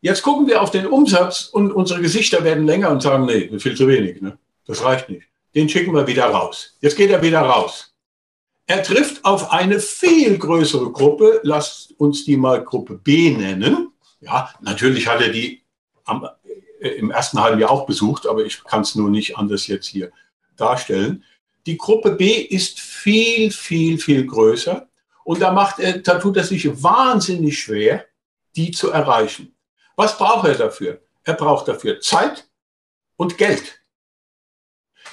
Jetzt 0.00 0.22
gucken 0.22 0.46
wir 0.46 0.62
auf 0.62 0.70
den 0.70 0.86
Umsatz 0.86 1.48
und 1.52 1.72
unsere 1.72 2.00
Gesichter 2.00 2.44
werden 2.44 2.66
länger 2.66 2.90
und 2.90 3.02
sagen, 3.02 3.24
nee, 3.24 3.50
viel 3.58 3.74
zu 3.74 3.88
wenig, 3.88 4.20
ne? 4.22 4.38
das 4.66 4.84
reicht 4.84 5.08
nicht. 5.08 5.26
Den 5.54 5.68
schicken 5.68 5.92
wir 5.94 6.06
wieder 6.06 6.26
raus. 6.26 6.76
Jetzt 6.80 6.96
geht 6.96 7.10
er 7.10 7.22
wieder 7.22 7.40
raus. 7.40 7.95
Er 8.66 8.82
trifft 8.82 9.24
auf 9.24 9.52
eine 9.52 9.78
viel 9.78 10.38
größere 10.38 10.90
Gruppe, 10.90 11.40
lasst 11.44 11.92
uns 11.98 12.24
die 12.24 12.36
mal 12.36 12.64
Gruppe 12.64 12.94
B 12.94 13.30
nennen. 13.30 13.92
Ja, 14.20 14.52
natürlich 14.60 15.06
hat 15.06 15.20
er 15.20 15.28
die 15.28 15.62
am, 16.04 16.28
äh, 16.80 16.88
im 16.88 17.10
ersten 17.10 17.40
halben 17.40 17.60
Jahr 17.60 17.70
auch 17.70 17.86
besucht, 17.86 18.26
aber 18.26 18.44
ich 18.44 18.64
kann 18.64 18.82
es 18.82 18.96
nur 18.96 19.08
nicht 19.08 19.38
anders 19.38 19.68
jetzt 19.68 19.86
hier 19.86 20.10
darstellen. 20.56 21.22
Die 21.66 21.76
Gruppe 21.76 22.12
B 22.12 22.32
ist 22.32 22.80
viel, 22.80 23.52
viel, 23.52 23.98
viel 23.98 24.26
größer 24.26 24.88
und 25.24 25.40
da, 25.40 25.52
macht 25.52 25.78
er, 25.78 25.98
da 25.98 26.18
tut 26.18 26.36
er 26.36 26.44
sich 26.44 26.82
wahnsinnig 26.82 27.58
schwer, 27.58 28.04
die 28.56 28.72
zu 28.72 28.90
erreichen. 28.90 29.54
Was 29.94 30.18
braucht 30.18 30.48
er 30.48 30.54
dafür? 30.54 31.00
Er 31.22 31.34
braucht 31.34 31.68
dafür 31.68 32.00
Zeit 32.00 32.48
und 33.16 33.38
Geld. 33.38 33.80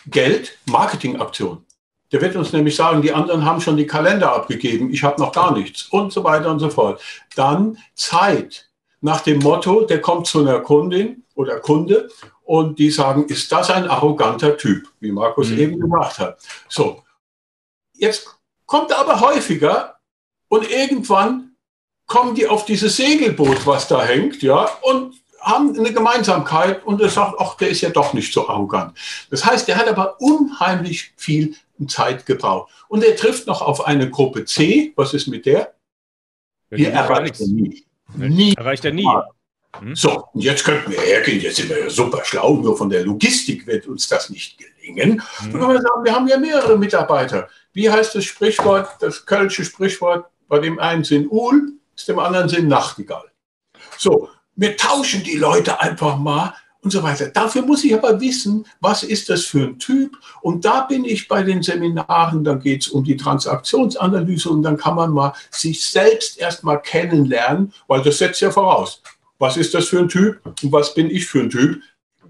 Geld, 0.07 0.57
Marketingaktion. 0.65 1.65
Der 2.13 2.21
wird 2.21 2.35
uns 2.35 2.53
nämlich 2.53 2.75
sagen, 2.75 3.01
die 3.01 3.11
anderen 3.11 3.43
haben 3.43 3.59
schon 3.59 3.75
die 3.75 3.87
Kalender 3.87 4.33
abgegeben, 4.33 4.93
ich 4.93 5.03
habe 5.03 5.19
noch 5.19 5.31
gar 5.31 5.51
nichts 5.51 5.87
und 5.89 6.13
so 6.13 6.23
weiter 6.23 6.51
und 6.51 6.59
so 6.59 6.69
fort. 6.69 7.01
Dann 7.35 7.77
Zeit 7.95 8.69
nach 9.01 9.21
dem 9.21 9.39
Motto, 9.39 9.81
der 9.81 9.99
kommt 9.99 10.27
zu 10.27 10.39
einer 10.39 10.59
Kundin 10.59 11.23
oder 11.33 11.59
Kunde 11.59 12.09
und 12.43 12.77
die 12.77 12.91
sagen, 12.91 13.25
ist 13.25 13.51
das 13.51 13.71
ein 13.71 13.87
arroganter 13.87 14.55
Typ, 14.57 14.87
wie 14.99 15.11
Markus 15.11 15.49
mhm. 15.49 15.57
eben 15.57 15.79
gemacht 15.79 16.19
hat. 16.19 16.37
So, 16.69 17.03
jetzt 17.93 18.27
kommt 18.67 18.91
er 18.91 18.99
aber 18.99 19.19
häufiger 19.19 19.95
und 20.49 20.69
irgendwann 20.69 21.55
kommen 22.05 22.35
die 22.35 22.47
auf 22.47 22.65
dieses 22.65 22.95
Segelboot, 22.95 23.65
was 23.65 23.87
da 23.87 24.03
hängt, 24.03 24.43
ja, 24.43 24.69
und 24.83 25.15
haben 25.41 25.77
eine 25.77 25.91
Gemeinsamkeit 25.91 26.85
und 26.85 27.01
er 27.01 27.09
sagt, 27.09 27.35
ach, 27.39 27.55
der 27.57 27.69
ist 27.69 27.81
ja 27.81 27.89
doch 27.89 28.13
nicht 28.13 28.31
so 28.31 28.47
arrogant. 28.47 28.97
Das 29.29 29.43
heißt, 29.43 29.67
der 29.67 29.77
hat 29.77 29.87
aber 29.87 30.21
unheimlich 30.21 31.11
viel 31.17 31.55
Zeit 31.87 32.25
gebraucht. 32.25 32.71
Und 32.87 33.03
er 33.03 33.15
trifft 33.15 33.47
noch 33.47 33.61
auf 33.61 33.85
eine 33.85 34.09
Gruppe 34.09 34.45
C. 34.45 34.93
Was 34.95 35.13
ist 35.13 35.27
mit 35.27 35.45
der? 35.45 35.73
Die 36.71 36.85
erreicht 36.85 37.39
er 37.39 37.47
nie. 37.47 37.85
nie. 38.15 38.53
Erreicht 38.55 38.85
er 38.85 38.93
nie. 38.93 39.07
Hm? 39.79 39.95
So, 39.95 40.27
jetzt 40.35 40.63
könnten 40.63 40.91
wir 40.91 41.01
hergehen, 41.01 41.41
jetzt 41.41 41.57
sind 41.57 41.69
wir 41.69 41.79
ja 41.79 41.89
super 41.89 42.23
schlau, 42.23 42.55
nur 42.55 42.77
von 42.77 42.89
der 42.89 43.03
Logistik 43.03 43.65
wird 43.65 43.87
uns 43.87 44.07
das 44.07 44.29
nicht 44.29 44.57
gelingen. 44.57 45.21
Hm. 45.37 45.53
Wir 45.53 45.81
sagen, 45.81 46.03
wir 46.03 46.13
haben 46.13 46.27
ja 46.27 46.37
mehrere 46.37 46.77
Mitarbeiter. 46.77 47.47
Wie 47.73 47.89
heißt 47.89 48.13
das 48.13 48.25
Sprichwort, 48.25 49.01
das 49.01 49.25
kölsche 49.25 49.65
Sprichwort, 49.65 50.27
bei 50.47 50.59
dem 50.59 50.79
einen 50.79 51.03
sind 51.03 51.27
Uhl, 51.31 51.73
ist 51.95 52.09
im 52.09 52.19
anderen 52.19 52.49
Sinn 52.49 52.67
Nachtigall. 52.67 53.31
So, 53.97 54.29
wir 54.55 54.77
tauschen 54.77 55.23
die 55.23 55.37
Leute 55.37 55.79
einfach 55.81 56.17
mal 56.17 56.53
und 56.83 56.91
so 56.91 57.01
weiter. 57.01 57.27
Dafür 57.29 57.61
muss 57.61 57.83
ich 57.83 57.93
aber 57.93 58.19
wissen, 58.19 58.65
was 58.81 59.03
ist 59.03 59.29
das 59.29 59.45
für 59.45 59.63
ein 59.63 59.79
Typ. 59.79 60.17
Und 60.41 60.65
da 60.65 60.81
bin 60.81 61.05
ich 61.05 61.27
bei 61.27 61.41
den 61.41 61.63
Seminaren, 61.63 62.43
dann 62.43 62.59
geht 62.59 62.81
es 62.81 62.87
um 62.89 63.03
die 63.03 63.15
Transaktionsanalyse 63.15 64.49
und 64.49 64.63
dann 64.63 64.77
kann 64.77 64.95
man 64.95 65.11
mal 65.11 65.33
sich 65.49 65.83
selbst 65.83 66.37
erstmal 66.37 66.81
kennenlernen, 66.81 67.73
weil 67.87 68.01
das 68.01 68.17
setzt 68.17 68.41
ja 68.41 68.51
voraus. 68.51 69.01
Was 69.39 69.57
ist 69.57 69.73
das 69.73 69.87
für 69.87 69.99
ein 69.99 70.09
Typ 70.09 70.41
und 70.45 70.71
was 70.71 70.93
bin 70.93 71.09
ich 71.09 71.25
für 71.25 71.39
ein 71.39 71.49
Typ? 71.49 71.81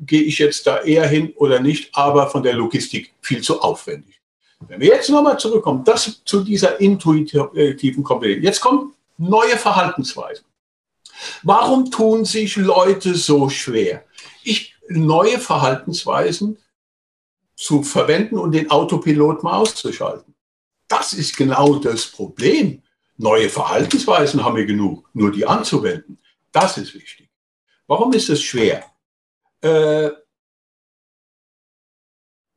Gehe 0.02 0.22
ich 0.22 0.38
jetzt 0.38 0.68
da 0.68 0.82
eher 0.82 1.08
hin 1.08 1.34
oder 1.38 1.60
nicht, 1.60 1.96
aber 1.96 2.30
von 2.30 2.44
der 2.44 2.54
Logistik 2.54 3.14
viel 3.22 3.42
zu 3.42 3.62
aufwendig. 3.62 4.22
Wenn 4.68 4.80
wir 4.80 4.88
jetzt 4.90 5.10
nochmal 5.10 5.38
zurückkommen, 5.38 5.84
das 5.84 6.24
zu 6.24 6.44
dieser 6.44 6.80
intuitiven 6.80 8.04
Kompetenz. 8.04 8.44
Jetzt 8.44 8.62
kommen 8.62 8.94
neue 9.18 9.58
Verhaltensweisen. 9.58 10.46
Warum 11.44 11.90
tun 11.92 12.26
sich 12.26 12.56
Leute 12.56 13.16
so 13.16 13.50
schwer? 13.50 14.04
Neue 14.90 15.40
Verhaltensweisen 15.40 16.58
zu 17.56 17.84
verwenden 17.84 18.38
und 18.38 18.52
den 18.52 18.70
Autopilot 18.70 19.44
mal 19.44 19.58
auszuschalten. 19.58 20.34
Das 20.88 21.14
ist 21.14 21.38
genau 21.38 21.76
das 21.76 22.08
Problem. 22.08 22.82
Neue 23.18 23.50
Verhaltensweisen 23.50 24.44
haben 24.44 24.56
wir 24.58 24.66
genug, 24.66 25.10
nur 25.14 25.32
die 25.32 25.46
anzuwenden. 25.46 26.20
Das 26.52 26.78
ist 26.78 26.94
wichtig. 26.94 27.30
Warum 27.88 28.14
ist 28.14 28.30
es 28.30 28.42
schwer? 28.42 28.86
Äh, 29.62 30.10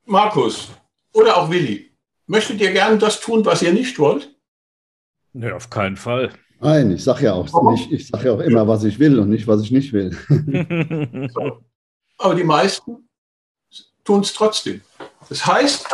Markus 0.05 0.69
oder 1.13 1.37
auch 1.37 1.51
Willi, 1.51 1.91
möchtet 2.27 2.61
ihr 2.61 2.73
gerne 2.73 2.99
das 2.99 3.21
tun, 3.21 3.45
was 3.45 3.63
ihr 3.63 3.73
nicht 3.73 3.99
wollt? 3.99 4.35
Nee, 5.33 5.51
auf 5.51 5.69
keinen 5.69 5.97
Fall. 5.97 6.33
Nein, 6.61 6.91
ich 6.93 7.05
sage 7.05 7.25
ja 7.25 7.35
auch 7.35 7.47
ich 7.91 8.09
sage 8.09 8.27
ja 8.27 8.33
auch 8.33 8.41
immer, 8.41 8.67
was 8.67 8.85
ich 8.85 8.99
will 8.99 9.19
und 9.19 9.29
nicht, 9.29 9.47
was 9.47 9.63
ich 9.63 9.71
nicht 9.71 9.93
will. 9.93 10.17
so. 11.35 11.63
Aber 12.19 12.35
die 12.35 12.45
meisten 12.45 13.09
tun 14.05 14.21
es 14.21 14.33
trotzdem. 14.33 14.83
Das 15.29 15.45
heißt, 15.45 15.87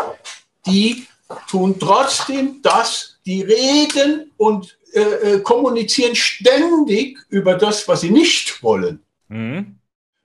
die 0.67 1.07
tun 1.49 1.79
trotzdem 1.79 2.61
das, 2.63 3.19
die 3.25 3.43
reden 3.43 4.31
und 4.37 4.79
äh, 4.93 5.01
äh, 5.01 5.41
kommunizieren 5.41 6.15
ständig 6.15 7.19
über 7.31 7.55
das, 7.55 7.89
was 7.89 8.03
sie 8.03 8.11
nicht 8.11 8.63
wollen. 8.63 9.03
Mhm. 9.29 9.79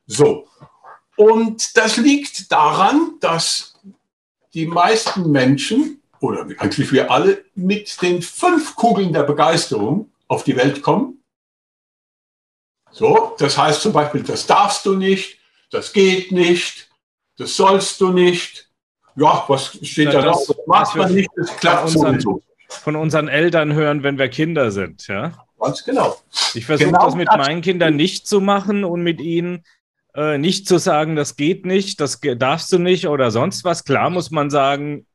So. 0.05 0.47
Und 1.15 1.75
das 1.77 1.97
liegt 1.97 2.51
daran, 2.51 3.13
dass 3.19 3.79
die 4.53 4.65
meisten 4.65 5.31
Menschen, 5.31 6.01
oder 6.19 6.41
eigentlich 6.59 6.91
wir 6.91 7.09
alle, 7.09 7.45
mit 7.55 8.01
den 8.01 8.21
fünf 8.21 8.75
Kugeln 8.75 9.13
der 9.13 9.23
Begeisterung 9.23 10.11
auf 10.27 10.43
die 10.43 10.55
Welt 10.55 10.81
kommen. 10.81 11.23
So, 12.91 13.35
das 13.37 13.57
heißt 13.57 13.81
zum 13.81 13.93
Beispiel, 13.93 14.23
das 14.23 14.45
darfst 14.47 14.85
du 14.85 14.95
nicht, 14.95 15.36
das 15.69 15.93
geht 15.93 16.31
nicht, 16.31 16.89
das 17.37 17.55
sollst 17.55 18.01
du 18.01 18.11
nicht. 18.11 18.69
Ja, 19.15 19.43
was 19.47 19.77
steht 19.81 20.13
da 20.13 20.21
noch? 20.23 20.45
Das 20.45 20.57
macht 20.67 20.95
man 20.95 21.13
nicht, 21.13 21.29
das 21.35 21.55
klappt 21.57 21.85
unseren, 21.85 22.19
sowieso. 22.19 22.43
Von 22.69 22.95
unseren 22.95 23.27
Eltern 23.27 23.73
hören, 23.73 24.03
wenn 24.03 24.17
wir 24.17 24.29
Kinder 24.29 24.71
sind, 24.71 25.07
ja? 25.07 25.33
Ganz 25.59 25.83
genau. 25.83 26.17
Ich 26.53 26.65
versuche 26.65 26.91
genau 26.91 27.05
das 27.05 27.15
mit 27.15 27.27
das 27.27 27.37
meinen 27.37 27.61
Kindern 27.61 27.95
nicht 27.95 28.27
zu 28.27 28.41
machen 28.41 28.83
und 28.83 29.01
mit 29.01 29.19
ihnen 29.19 29.63
äh, 30.13 30.37
nicht 30.37 30.67
zu 30.67 30.77
sagen, 30.77 31.15
das 31.15 31.35
geht 31.35 31.65
nicht, 31.65 31.99
das 31.99 32.19
darfst 32.19 32.71
du 32.71 32.77
nicht 32.77 33.07
oder 33.07 33.31
sonst 33.31 33.63
was. 33.63 33.85
Klar 33.85 34.09
muss 34.09 34.29
man 34.29 34.49
sagen, 34.49 35.07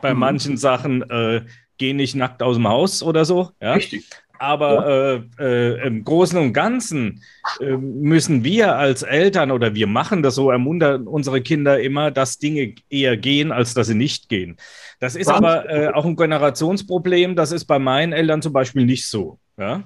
bei 0.00 0.14
mhm. 0.14 0.20
manchen 0.20 0.56
Sachen 0.56 1.08
äh, 1.10 1.44
geh 1.78 1.94
nicht 1.94 2.14
nackt 2.14 2.42
aus 2.42 2.56
dem 2.56 2.68
Haus 2.68 3.02
oder 3.02 3.24
so. 3.24 3.50
Ja? 3.60 3.72
Richtig. 3.72 4.08
Aber 4.38 5.24
äh, 5.38 5.42
äh, 5.44 5.86
im 5.86 6.04
Großen 6.04 6.38
und 6.38 6.52
Ganzen 6.52 7.22
äh, 7.60 7.76
müssen 7.76 8.44
wir 8.44 8.76
als 8.76 9.02
Eltern 9.02 9.50
oder 9.50 9.74
wir 9.74 9.86
machen 9.86 10.22
das 10.22 10.36
so, 10.36 10.50
ermuntern 10.50 11.06
unsere 11.06 11.40
Kinder 11.40 11.80
immer, 11.80 12.10
dass 12.10 12.38
Dinge 12.38 12.74
eher 12.88 13.16
gehen, 13.16 13.52
als 13.52 13.74
dass 13.74 13.88
sie 13.88 13.94
nicht 13.94 14.28
gehen. 14.28 14.56
Das 15.00 15.16
ist 15.16 15.26
Wahnsinn. 15.26 15.44
aber 15.44 15.70
äh, 15.70 15.88
auch 15.88 16.04
ein 16.04 16.16
Generationsproblem. 16.16 17.36
Das 17.36 17.52
ist 17.52 17.64
bei 17.64 17.78
meinen 17.78 18.12
Eltern 18.12 18.42
zum 18.42 18.52
Beispiel 18.52 18.84
nicht 18.84 19.06
so. 19.06 19.38
Ja? 19.56 19.84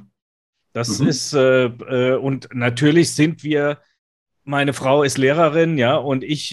Das 0.73 0.99
mhm. 0.99 1.09
ist, 1.09 1.33
äh, 1.33 1.65
äh, 1.65 2.17
und 2.17 2.49
natürlich 2.53 3.15
sind 3.15 3.43
wir, 3.43 3.79
meine 4.45 4.73
Frau 4.73 5.03
ist 5.03 5.19
Lehrerin, 5.19 5.79
ja, 5.79 5.95
und 5.95 6.25
ich 6.25 6.51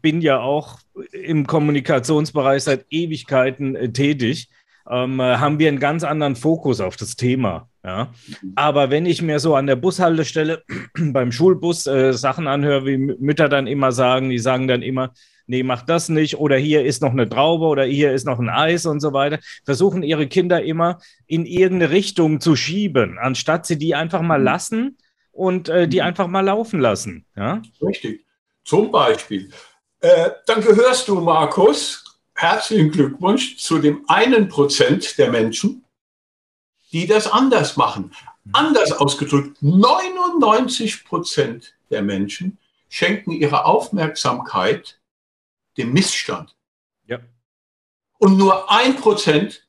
bin 0.00 0.22
ja 0.22 0.40
auch 0.40 0.78
im 1.12 1.46
Kommunikationsbereich 1.46 2.62
seit 2.62 2.86
Ewigkeiten 2.88 3.92
tätig 3.92 4.48
ähm, 4.90 5.20
äh, 5.20 5.36
haben 5.36 5.58
wir 5.58 5.68
einen 5.68 5.78
ganz 5.78 6.04
anderen 6.04 6.36
Fokus 6.36 6.80
auf 6.80 6.96
das 6.96 7.16
Thema. 7.16 7.68
Ja? 7.84 8.12
Aber 8.54 8.90
wenn 8.90 9.06
ich 9.06 9.22
mir 9.22 9.38
so 9.38 9.54
an 9.54 9.66
der 9.66 9.76
Bushaltestelle 9.76 10.62
beim 10.98 11.32
Schulbus 11.32 11.86
äh, 11.86 12.12
Sachen 12.12 12.46
anhöre, 12.46 12.86
wie 12.86 12.96
Mütter 12.96 13.48
dann 13.48 13.66
immer 13.66 13.92
sagen, 13.92 14.30
die 14.30 14.38
sagen 14.38 14.68
dann 14.68 14.82
immer, 14.82 15.12
nee, 15.46 15.62
mach 15.62 15.82
das 15.82 16.08
nicht 16.08 16.38
oder 16.38 16.56
hier 16.56 16.84
ist 16.84 17.02
noch 17.02 17.12
eine 17.12 17.28
Traube 17.28 17.66
oder 17.66 17.84
hier 17.84 18.12
ist 18.12 18.24
noch 18.24 18.38
ein 18.38 18.48
Eis 18.48 18.86
und 18.86 19.00
so 19.00 19.12
weiter, 19.12 19.38
versuchen 19.64 20.02
ihre 20.02 20.26
Kinder 20.26 20.62
immer 20.62 20.98
in 21.26 21.46
irgendeine 21.46 21.92
Richtung 21.92 22.40
zu 22.40 22.56
schieben, 22.56 23.18
anstatt 23.18 23.66
sie 23.66 23.78
die 23.78 23.94
einfach 23.94 24.22
mal 24.22 24.38
mhm. 24.38 24.44
lassen 24.44 24.98
und 25.30 25.68
äh, 25.68 25.88
die 25.88 26.00
mhm. 26.00 26.06
einfach 26.06 26.26
mal 26.26 26.40
laufen 26.40 26.80
lassen. 26.80 27.26
Ja? 27.36 27.62
Richtig. 27.80 28.24
Zum 28.64 28.90
Beispiel. 28.90 29.50
Äh, 30.00 30.30
dann 30.46 30.60
gehörst 30.60 31.08
du, 31.08 31.20
Markus, 31.20 32.11
herzlichen 32.42 32.90
Glückwunsch 32.90 33.56
zu 33.56 33.78
dem 33.78 34.04
einen 34.08 34.48
Prozent 34.48 35.16
der 35.16 35.30
Menschen, 35.30 35.84
die 36.90 37.06
das 37.06 37.30
anders 37.30 37.76
machen. 37.76 38.12
Anders 38.52 38.90
ausgedrückt, 38.92 39.56
99 39.62 41.04
Prozent 41.04 41.74
der 41.90 42.02
Menschen 42.02 42.58
schenken 42.88 43.30
ihre 43.30 43.64
Aufmerksamkeit 43.64 45.00
dem 45.78 45.92
Missstand. 45.92 46.56
Ja. 47.06 47.20
Und 48.18 48.36
nur 48.36 48.70
ein 48.70 48.96
Prozent 48.96 49.66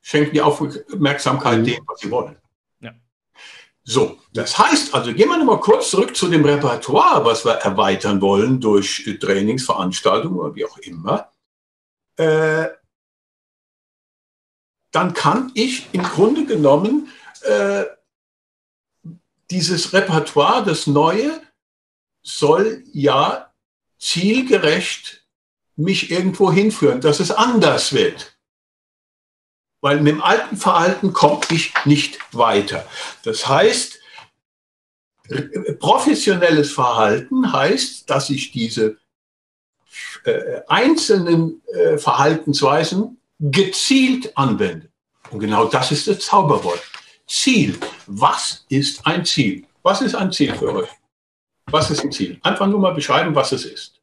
schenken 0.00 0.32
die 0.32 0.40
Aufmerksamkeit 0.40 1.58
mhm. 1.58 1.64
dem, 1.64 1.84
was 1.88 2.00
sie 2.00 2.10
wollen. 2.12 2.36
Ja. 2.80 2.94
So, 3.82 4.18
das 4.32 4.56
heißt 4.56 4.94
also, 4.94 5.12
gehen 5.12 5.28
wir 5.28 5.36
nochmal 5.36 5.60
kurz 5.60 5.90
zurück 5.90 6.16
zu 6.16 6.28
dem 6.28 6.44
Repertoire, 6.44 7.24
was 7.24 7.44
wir 7.44 7.54
erweitern 7.54 8.20
wollen 8.20 8.60
durch 8.60 9.18
Trainingsveranstaltungen 9.20 10.38
oder 10.38 10.54
wie 10.54 10.64
auch 10.64 10.78
immer 10.78 11.28
äh, 12.16 12.68
dann 14.92 15.14
kann 15.14 15.50
ich 15.54 15.88
im 15.92 16.02
Grunde 16.02 16.46
genommen 16.46 17.12
äh, 17.42 17.84
dieses 19.50 19.92
Repertoire, 19.92 20.64
das 20.64 20.86
Neue, 20.86 21.40
soll 22.22 22.82
ja 22.92 23.52
zielgerecht 23.98 25.24
mich 25.76 26.10
irgendwo 26.10 26.50
hinführen, 26.50 27.00
dass 27.00 27.20
es 27.20 27.30
anders 27.30 27.92
wird. 27.92 28.36
Weil 29.82 30.00
mit 30.00 30.14
dem 30.14 30.22
alten 30.22 30.56
Verhalten 30.56 31.12
komme 31.12 31.42
ich 31.50 31.74
nicht 31.84 32.18
weiter. 32.34 32.88
Das 33.22 33.46
heißt, 33.46 34.00
professionelles 35.78 36.72
Verhalten 36.72 37.52
heißt, 37.52 38.08
dass 38.08 38.30
ich 38.30 38.52
diese 38.52 38.98
äh, 40.24 40.60
einzelnen 40.68 41.62
äh, 41.72 41.98
Verhaltensweisen 41.98 43.18
gezielt 43.38 44.36
anwende. 44.36 44.88
Und 45.30 45.40
genau 45.40 45.66
das 45.66 45.92
ist 45.92 46.06
das 46.08 46.20
Zauberwort. 46.20 46.82
Ziel. 47.26 47.78
Was 48.06 48.64
ist 48.68 49.06
ein 49.06 49.24
Ziel? 49.24 49.66
Was 49.82 50.00
ist 50.00 50.14
ein 50.14 50.32
Ziel 50.32 50.54
für 50.54 50.72
euch? 50.74 50.88
Was 51.66 51.90
ist 51.90 52.04
ein 52.04 52.12
Ziel? 52.12 52.38
Einfach 52.42 52.66
nur 52.66 52.78
mal 52.78 52.94
beschreiben, 52.94 53.34
was 53.34 53.52
es 53.52 53.64
ist. 53.64 54.00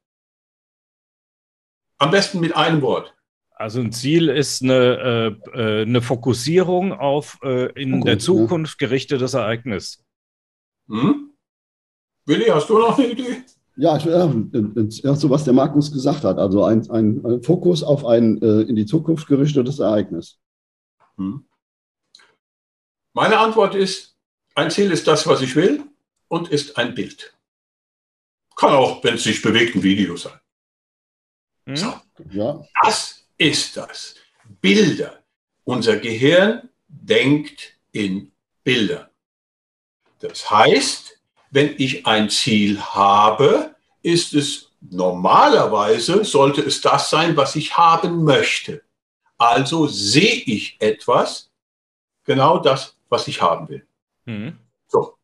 Am 1.98 2.12
besten 2.12 2.40
mit 2.40 2.56
einem 2.56 2.82
Wort. 2.82 3.14
Also 3.56 3.80
ein 3.80 3.94
Ziel 3.94 4.28
ist 4.28 4.62
eine, 4.62 5.38
äh, 5.54 5.60
äh 5.60 5.82
eine 5.84 6.02
Fokussierung 6.02 6.92
auf 6.92 7.40
äh, 7.44 7.72
in 7.82 7.92
Fokus, 7.92 8.06
der 8.06 8.20
Zukunft 8.20 8.78
gerichtetes 8.78 9.36
Ereignis. 9.36 10.04
Hm? 10.88 11.32
Willi, 12.26 12.46
hast 12.46 12.70
du 12.70 12.80
noch 12.80 12.98
eine 12.98 13.08
Idee? 13.08 13.44
Ja, 13.76 13.98
ich, 13.98 14.06
ja, 14.06 15.16
so 15.16 15.30
was 15.30 15.44
der 15.46 15.54
Markus 15.54 15.92
gesagt 15.92 16.24
hat. 16.24 16.38
Also 16.38 16.64
ein, 16.64 16.90
ein, 16.92 17.26
ein 17.26 17.44
Fokus 17.44 17.84
auf 17.84 18.06
ein 18.06 18.42
äh, 18.42 18.62
in 18.62 18.76
die 18.76 18.86
Zukunft 18.86 19.28
gerichtetes 19.28 19.80
Ereignis. 19.80 20.40
Hm. 21.18 21.46
Meine 23.14 23.40
Antwort 23.40 23.76
ist, 23.76 24.16
ein 24.56 24.70
Ziel 24.70 24.92
ist 24.92 25.08
das, 25.08 25.26
was 25.28 25.42
ich 25.42 25.56
will 25.56 25.84
und 26.28 26.50
ist 26.50 26.78
ein 26.78 26.94
Bild. 26.94 27.34
Kann 28.56 28.74
auch, 28.74 29.04
wenn 29.04 29.16
es 29.16 29.24
sich 29.24 29.42
bewegt, 29.42 29.76
ein 29.76 29.84
Video 29.84 30.16
sein. 30.18 30.40
Hm? 31.66 31.76
So. 31.76 31.94
Ja. 32.32 32.64
Das 32.84 33.26
ist 33.38 33.76
das. 33.78 34.16
Bilder. 34.62 35.24
Unser 35.64 35.98
Gehirn 35.98 36.70
denkt 36.88 37.78
in 37.92 38.32
Bildern. 38.64 39.08
Das 40.20 40.50
heißt, 40.50 41.20
wenn 41.54 41.76
ich 41.78 42.08
ein 42.08 42.32
Ziel 42.32 42.82
habe, 42.82 43.76
ist 44.02 44.34
es 44.34 44.72
normalerweise, 44.82 46.26
sollte 46.26 46.62
es 46.62 46.82
das 46.82 47.12
sein, 47.12 47.38
was 47.38 47.56
ich 47.56 47.78
haben 47.78 48.24
möchte. 48.24 48.82
Also 49.38 49.88
sehe 49.88 50.44
ich 50.46 50.78
etwas, 50.80 51.52
genau 52.26 52.58
das, 52.58 52.98
was 53.08 53.28
ich 53.28 53.42
haben 53.42 53.70
will. 53.70 53.88
Mhm. 54.26 54.58
So. 54.88 55.16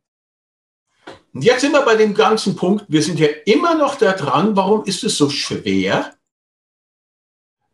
Und 1.34 1.44
jetzt 1.44 1.62
sind 1.62 1.72
wir 1.72 1.82
bei 1.82 1.96
dem 1.96 2.14
ganzen 2.14 2.56
Punkt, 2.56 2.86
wir 2.88 3.02
sind 3.02 3.20
ja 3.20 3.28
immer 3.46 3.74
noch 3.74 3.96
da 3.96 4.14
dran, 4.14 4.56
warum 4.56 4.86
ist 4.86 5.04
es 5.04 5.18
so 5.18 5.32
schwer, 5.32 6.16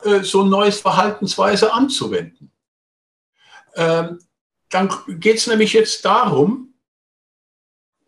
äh, 0.02 0.22
so 0.22 0.44
ein 0.44 0.50
neues 0.50 0.80
Verhaltensweise 0.80 1.74
anzuwenden? 1.74 2.52
Ähm, 3.76 4.20
dann 4.70 4.94
geht 5.08 5.38
es 5.38 5.48
nämlich 5.48 5.74
jetzt 5.74 6.06
darum, 6.06 6.65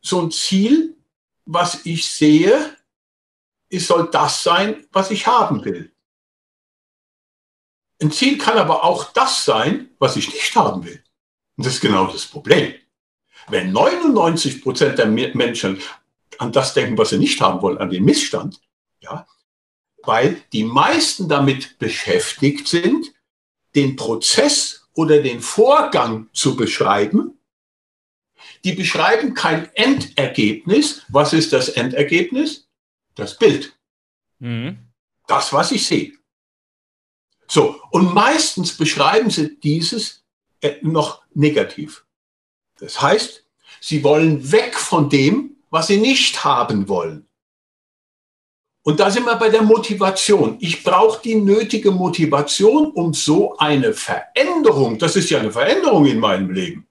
so 0.08 0.22
ein 0.22 0.32
Ziel, 0.32 0.96
was 1.46 1.86
ich 1.86 2.10
sehe, 2.10 2.76
es 3.70 3.88
soll 3.88 4.10
das 4.10 4.44
sein, 4.44 4.86
was 4.92 5.12
ich 5.12 5.28
haben 5.28 5.64
will. 5.66 5.92
Ein 8.02 8.12
Ziel 8.12 8.38
kann 8.38 8.58
aber 8.58 8.84
auch 8.84 9.12
das 9.12 9.44
sein, 9.44 9.90
was 10.00 10.16
ich 10.16 10.32
nicht 10.34 10.56
haben 10.56 10.86
will. 10.86 11.04
Und 11.58 11.66
das 11.66 11.76
ist 11.76 11.82
genau 11.82 12.08
das 12.08 12.26
Problem. 12.26 12.76
Wenn 13.48 13.72
99 13.72 14.62
Prozent 14.62 15.00
der 15.00 15.08
Menschen 15.08 15.82
an 16.38 16.52
das 16.52 16.74
denken, 16.74 16.98
was 16.98 17.10
sie 17.10 17.18
nicht 17.18 17.42
haben 17.42 17.62
wollen, 17.62 17.80
an 17.80 17.90
den 17.90 18.06
Missstand, 18.06 18.62
ja, 19.00 19.28
weil 20.04 20.42
die 20.54 20.64
meisten 20.64 21.28
damit 21.28 21.80
beschäftigt 21.80 22.68
sind, 22.68 23.14
den 23.76 23.96
Prozess 23.96 24.88
oder 24.94 25.22
den 25.22 25.42
Vorgang 25.42 26.30
zu 26.34 26.56
beschreiben. 26.56 27.37
Die 28.64 28.74
beschreiben 28.74 29.34
kein 29.34 29.74
Endergebnis. 29.76 31.04
Was 31.10 31.34
ist 31.34 31.54
das 31.54 31.70
Endergebnis? 31.70 32.68
Das 33.16 33.38
Bild. 33.38 33.74
Mhm. 34.40 34.78
Das, 35.28 35.54
was 35.54 35.72
ich 35.72 35.86
sehe. 35.86 36.14
So, 37.48 37.82
und 37.92 38.14
meistens 38.14 38.76
beschreiben 38.76 39.30
sie 39.30 39.58
dieses 39.60 40.24
äh, 40.62 40.76
noch 40.82 41.24
negativ. 41.34 42.06
Das 42.80 43.02
heißt, 43.02 43.46
sie 43.80 44.04
wollen 44.04 44.52
weg 44.52 44.76
von 44.76 45.10
dem, 45.10 45.56
was 45.70 45.88
sie 45.88 45.98
nicht 45.98 46.44
haben 46.44 46.88
wollen. 46.88 47.28
Und 48.84 49.02
da 49.02 49.12
sind 49.12 49.26
wir 49.26 49.36
bei 49.36 49.50
der 49.50 49.64
Motivation. 49.64 50.56
Ich 50.62 50.82
brauche 50.82 51.22
die 51.22 51.36
nötige 51.36 51.92
Motivation, 51.92 52.92
um 52.92 53.14
so 53.14 53.58
eine 53.58 53.94
Veränderung, 53.94 54.98
das 54.98 55.18
ist 55.18 55.30
ja 55.30 55.40
eine 55.40 55.52
Veränderung 55.52 56.06
in 56.06 56.20
meinem 56.20 56.52
Leben. 56.52 56.87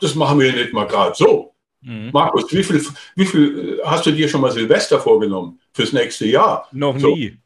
Das 0.00 0.14
machen 0.14 0.38
wir 0.40 0.52
nicht 0.52 0.72
mal 0.72 0.86
gerade 0.86 1.14
so. 1.14 1.54
Mhm. 1.82 2.10
Markus, 2.12 2.52
wie 2.52 2.62
viel, 2.62 2.84
wie 3.16 3.26
viel 3.26 3.78
äh, 3.80 3.86
hast 3.86 4.04
du 4.06 4.10
dir 4.10 4.28
schon 4.28 4.40
mal 4.40 4.50
Silvester 4.50 5.00
vorgenommen 5.00 5.58
fürs 5.72 5.92
nächste 5.92 6.26
Jahr? 6.26 6.68
Noch 6.72 6.98
so. 6.98 7.14
nie. 7.14 7.36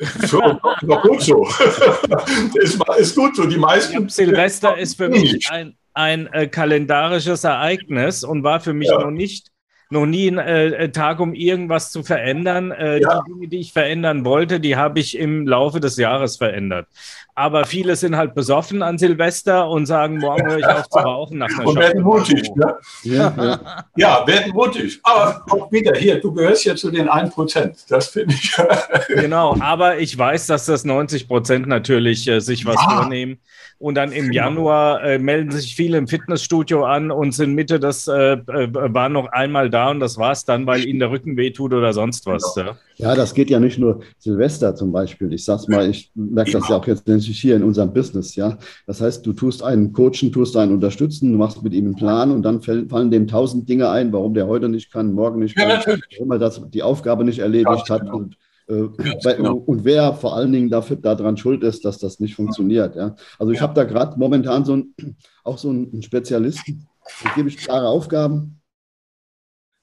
So, 0.28 0.38
war 0.38 1.02
gut 1.02 1.22
so. 1.22 1.44
ist, 2.54 2.80
ist 2.98 3.16
gut 3.16 3.34
so. 3.34 3.46
Die 3.46 3.56
meisten. 3.56 4.08
Silvester 4.08 4.78
ist 4.78 4.96
für 4.96 5.08
mich 5.08 5.50
ein, 5.50 5.76
ein 5.92 6.28
äh, 6.28 6.46
kalendarisches 6.46 7.42
Ereignis 7.42 8.22
und 8.22 8.44
war 8.44 8.60
für 8.60 8.74
mich 8.74 8.88
ja. 8.88 9.00
noch 9.00 9.10
nicht 9.10 9.48
noch 9.90 10.06
nie 10.06 10.28
einen 10.28 10.38
äh, 10.38 10.90
Tag, 10.90 11.20
um 11.20 11.32
irgendwas 11.34 11.90
zu 11.90 12.02
verändern. 12.02 12.72
Äh, 12.72 13.00
ja. 13.00 13.22
Die 13.22 13.32
Dinge, 13.32 13.48
die 13.48 13.58
ich 13.58 13.72
verändern 13.72 14.24
wollte, 14.24 14.60
die 14.60 14.76
habe 14.76 15.00
ich 15.00 15.18
im 15.18 15.46
Laufe 15.46 15.80
des 15.80 15.96
Jahres 15.96 16.36
verändert. 16.36 16.86
Aber 17.34 17.64
viele 17.64 17.94
sind 17.94 18.16
halt 18.16 18.34
besoffen 18.34 18.82
an 18.82 18.98
Silvester 18.98 19.68
und 19.68 19.86
sagen, 19.86 20.18
morgen 20.18 20.44
höre 20.44 20.58
ich 20.58 20.66
auf 20.66 20.88
zu 20.88 20.98
rauchen 20.98 21.38
nach 21.38 21.48
einer 21.56 21.68
Und 21.68 21.78
werden 21.78 22.02
mutig. 22.02 22.50
Ne? 22.56 22.76
Ja, 23.04 23.32
ja. 23.36 23.84
ja, 23.96 24.26
werden 24.26 24.52
mutig. 24.52 24.98
Aber 25.04 25.44
auch 25.48 25.70
wieder 25.70 25.96
hier, 25.96 26.20
du 26.20 26.32
gehörst 26.32 26.64
ja 26.64 26.74
zu 26.74 26.90
den 26.90 27.08
1%. 27.08 27.84
Das 27.88 28.08
finde 28.08 28.34
ich. 28.34 28.56
genau, 29.08 29.56
aber 29.60 29.98
ich 29.98 30.18
weiß, 30.18 30.48
dass 30.48 30.66
das 30.66 30.84
90% 30.84 31.66
natürlich 31.66 32.26
äh, 32.26 32.40
sich 32.40 32.66
was 32.66 32.76
ah. 32.76 33.02
vornehmen. 33.02 33.38
Und 33.78 33.94
dann 33.94 34.10
im 34.10 34.30
genau. 34.30 34.34
Januar 34.34 35.04
äh, 35.04 35.18
melden 35.20 35.52
sich 35.52 35.76
viele 35.76 35.98
im 35.98 36.08
Fitnessstudio 36.08 36.84
an 36.84 37.12
und 37.12 37.30
sind 37.30 37.54
Mitte, 37.54 37.78
das 37.78 38.08
äh, 38.08 38.32
äh, 38.32 38.68
war 38.72 39.08
noch 39.08 39.30
einmal 39.30 39.70
da 39.70 39.77
und 39.90 40.00
das 40.00 40.18
war 40.18 40.32
es 40.32 40.44
dann, 40.44 40.66
weil 40.66 40.84
ihnen 40.84 40.98
der 40.98 41.10
Rücken 41.10 41.36
wehtut 41.36 41.72
oder 41.72 41.92
sonst 41.92 42.26
was. 42.26 42.54
Genau. 42.54 42.70
Ja. 42.96 43.10
ja, 43.10 43.14
das 43.14 43.34
geht 43.34 43.50
ja 43.50 43.60
nicht 43.60 43.78
nur 43.78 44.00
Silvester 44.18 44.74
zum 44.74 44.92
Beispiel. 44.92 45.32
Ich 45.32 45.44
sag's 45.44 45.68
mal, 45.68 45.88
ich 45.88 46.10
merke 46.14 46.52
das 46.52 46.68
ja 46.68 46.76
auch 46.76 46.86
jetzt 46.86 47.08
hier 47.08 47.56
in 47.56 47.62
unserem 47.62 47.92
Business, 47.92 48.34
ja. 48.34 48.58
Das 48.86 49.00
heißt, 49.00 49.24
du 49.24 49.32
tust 49.32 49.62
einen 49.62 49.92
coachen, 49.92 50.32
tust 50.32 50.56
einen 50.56 50.72
unterstützen, 50.72 51.32
du 51.32 51.38
machst 51.38 51.62
mit 51.62 51.72
ihm 51.72 51.86
einen 51.86 51.96
Plan 51.96 52.30
und 52.30 52.42
dann 52.42 52.60
fallen 52.60 53.10
dem 53.10 53.28
tausend 53.28 53.68
Dinge 53.68 53.88
ein, 53.90 54.12
warum 54.12 54.34
der 54.34 54.46
heute 54.46 54.68
nicht 54.68 54.92
kann, 54.92 55.12
morgen 55.12 55.40
nicht 55.40 55.56
kann, 55.56 55.68
ja, 55.68 55.82
warum 55.84 56.32
er 56.32 56.38
das, 56.38 56.60
die 56.70 56.82
Aufgabe 56.82 57.24
nicht 57.24 57.38
erledigt 57.38 57.88
hat. 57.88 58.00
Genau. 58.00 58.16
Und 58.16 58.36
äh, 58.68 58.88
genau. 59.22 59.56
Und 59.56 59.84
wer 59.84 60.12
vor 60.14 60.36
allen 60.36 60.52
Dingen 60.52 60.68
dafür 60.68 60.96
daran 60.96 61.36
schuld 61.36 61.62
ist, 61.62 61.84
dass 61.84 61.98
das 61.98 62.20
nicht 62.20 62.34
funktioniert. 62.34 62.96
Ja. 62.96 63.16
Also 63.38 63.52
ich 63.52 63.58
ja. 63.58 63.62
habe 63.62 63.74
da 63.74 63.84
gerade 63.84 64.18
momentan 64.18 64.64
so 64.64 64.76
ein, 64.76 64.94
auch 65.42 65.58
so 65.58 65.70
einen 65.70 66.02
Spezialisten, 66.02 66.86
da 67.24 67.30
gebe 67.34 67.48
ich 67.48 67.56
klare 67.56 67.88
Aufgaben. 67.88 68.57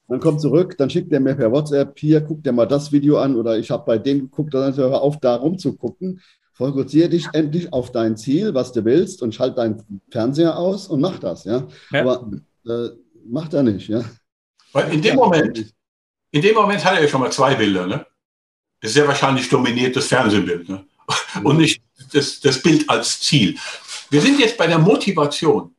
Dann 0.08 0.20
kommt 0.20 0.40
zurück, 0.40 0.76
dann 0.78 0.88
schickt 0.88 1.12
er 1.12 1.20
mir 1.20 1.34
per 1.34 1.50
WhatsApp, 1.50 1.98
hier, 1.98 2.20
guck 2.20 2.42
dir 2.42 2.52
mal 2.52 2.66
das 2.66 2.92
Video 2.92 3.18
an 3.18 3.36
oder 3.36 3.58
ich 3.58 3.70
habe 3.70 3.84
bei 3.84 3.98
dem 3.98 4.20
geguckt, 4.20 4.54
dann 4.54 4.76
hör 4.76 5.02
auf, 5.02 5.18
da 5.18 5.34
rumzugucken. 5.34 6.20
Fokussiere 6.52 7.08
dich 7.08 7.26
endlich 7.32 7.72
auf 7.72 7.92
dein 7.92 8.16
Ziel, 8.16 8.54
was 8.54 8.72
du 8.72 8.84
willst 8.84 9.20
und 9.20 9.34
schalt 9.34 9.58
deinen 9.58 9.82
Fernseher 10.10 10.56
aus 10.56 10.88
und 10.88 11.00
mach 11.00 11.18
das. 11.18 11.44
Ja. 11.44 11.66
ja. 11.90 12.00
Aber 12.00 12.30
äh, 12.66 12.88
macht 13.26 13.52
er 13.52 13.62
nicht. 13.62 13.88
Ja. 13.88 14.04
Weil 14.72 14.92
in 14.94 15.02
dem 15.02 15.16
Moment, 15.16 15.74
in 16.30 16.40
dem 16.40 16.54
Moment 16.54 16.84
hat 16.84 16.94
er 16.94 17.02
ja 17.02 17.08
schon 17.08 17.20
mal 17.20 17.32
zwei 17.32 17.54
Bilder. 17.54 17.86
Ne? 17.86 18.06
sehr 18.82 19.06
wahrscheinlich 19.06 19.48
dominiert 19.48 19.96
das 19.96 20.06
Fernsehbild 20.06 20.68
ne? 20.68 20.84
und 21.42 21.54
mhm. 21.54 21.62
nicht 21.62 21.82
das, 22.12 22.40
das 22.40 22.62
Bild 22.62 22.88
als 22.88 23.20
Ziel. 23.20 23.56
Wir 24.10 24.20
sind 24.20 24.38
jetzt 24.38 24.56
bei 24.56 24.66
der 24.66 24.78
Motivation. 24.78 25.74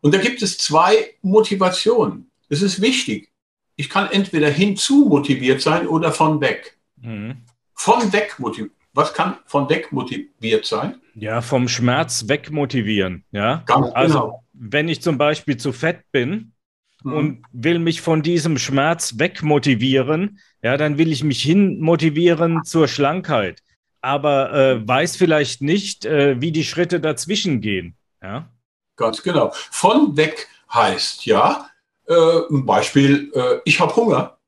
Und 0.00 0.14
da 0.14 0.18
gibt 0.18 0.40
es 0.42 0.56
zwei 0.56 1.14
Motivationen. 1.22 2.30
Es 2.48 2.62
ist 2.62 2.80
wichtig. 2.80 3.30
Ich 3.76 3.90
kann 3.90 4.10
entweder 4.10 4.48
hinzu 4.48 5.06
motiviert 5.08 5.60
sein 5.60 5.86
oder 5.86 6.12
von 6.12 6.40
weg. 6.40 6.78
Mhm. 6.96 7.42
Von 7.74 8.12
weg 8.12 8.36
motiviert. 8.38 8.72
Was 8.94 9.12
kann 9.12 9.36
von 9.44 9.68
weg 9.68 9.92
motiviert 9.92 10.64
sein? 10.64 11.00
Ja, 11.14 11.42
vom 11.42 11.68
Schmerz 11.68 12.28
weg 12.28 12.50
motivieren. 12.50 13.24
Ja, 13.30 13.62
Ganz 13.66 13.90
also 13.94 14.18
genau. 14.18 14.44
wenn 14.54 14.88
ich 14.88 15.02
zum 15.02 15.18
Beispiel 15.18 15.58
zu 15.58 15.72
fett 15.72 16.00
bin, 16.12 16.52
mhm. 17.06 17.12
und 17.12 17.42
will 17.52 17.78
mich 17.78 18.00
von 18.00 18.22
diesem 18.22 18.58
Schmerz 18.58 19.18
wegmotivieren, 19.18 20.40
ja, 20.62 20.76
dann 20.76 20.98
will 20.98 21.12
ich 21.12 21.24
mich 21.24 21.42
hin 21.42 21.80
motivieren 21.80 22.64
zur 22.64 22.88
Schlankheit, 22.88 23.62
aber 24.00 24.52
äh, 24.52 24.88
weiß 24.88 25.16
vielleicht 25.16 25.62
nicht, 25.62 26.04
äh, 26.04 26.40
wie 26.40 26.52
die 26.52 26.64
Schritte 26.64 27.00
dazwischen 27.00 27.60
gehen. 27.60 27.96
Ja? 28.22 28.50
Ganz 28.96 29.22
genau. 29.22 29.52
Von 29.52 30.16
weg 30.16 30.48
heißt 30.72 31.26
ja, 31.26 31.68
äh, 32.06 32.40
ein 32.50 32.66
Beispiel, 32.66 33.30
äh, 33.34 33.60
ich 33.64 33.80
habe 33.80 33.94
Hunger 33.96 34.38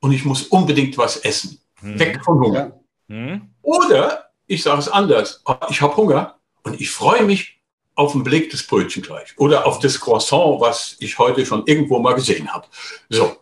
und 0.00 0.12
ich 0.12 0.24
muss 0.24 0.44
unbedingt 0.44 0.96
was 0.98 1.16
essen. 1.18 1.60
Mhm. 1.80 1.98
Weg 1.98 2.24
von 2.24 2.40
Hunger. 2.40 2.80
Mhm. 3.08 3.50
Oder 3.62 4.30
ich 4.46 4.62
sage 4.62 4.80
es 4.80 4.88
anders, 4.88 5.42
ich 5.68 5.80
habe 5.80 5.96
Hunger 5.96 6.38
und 6.62 6.80
ich 6.80 6.90
freue 6.90 7.22
mich 7.22 7.60
auf 7.94 8.12
den 8.12 8.24
belegtes 8.24 8.66
Brötchen 8.66 9.02
gleich 9.02 9.36
oder 9.36 9.66
auf 9.66 9.78
das 9.78 10.00
Croissant, 10.00 10.60
was 10.60 10.96
ich 11.00 11.18
heute 11.18 11.44
schon 11.44 11.66
irgendwo 11.66 11.98
mal 11.98 12.14
gesehen 12.14 12.52
habe. 12.52 12.66
So, 13.08 13.36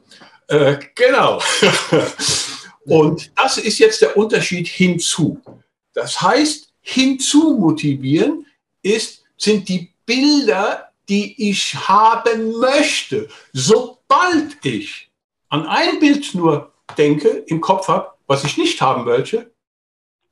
äh, 0.48 0.78
genau. 0.94 1.40
Und 2.88 3.30
das 3.36 3.58
ist 3.58 3.78
jetzt 3.78 4.00
der 4.00 4.16
Unterschied 4.16 4.66
hinzu. 4.66 5.40
Das 5.92 6.20
heißt, 6.20 6.72
hinzu 6.80 7.58
motivieren 7.58 8.46
ist, 8.82 9.22
sind 9.36 9.68
die 9.68 9.92
Bilder, 10.06 10.87
die 11.08 11.50
ich 11.50 11.74
haben 11.88 12.58
möchte. 12.58 13.28
Sobald 13.52 14.64
ich 14.64 15.10
an 15.48 15.66
ein 15.66 15.98
Bild 16.00 16.34
nur 16.34 16.74
denke, 16.96 17.28
im 17.28 17.60
Kopf 17.60 17.88
habe, 17.88 18.12
was 18.26 18.44
ich 18.44 18.58
nicht 18.58 18.80
haben 18.80 19.04
möchte, 19.04 19.54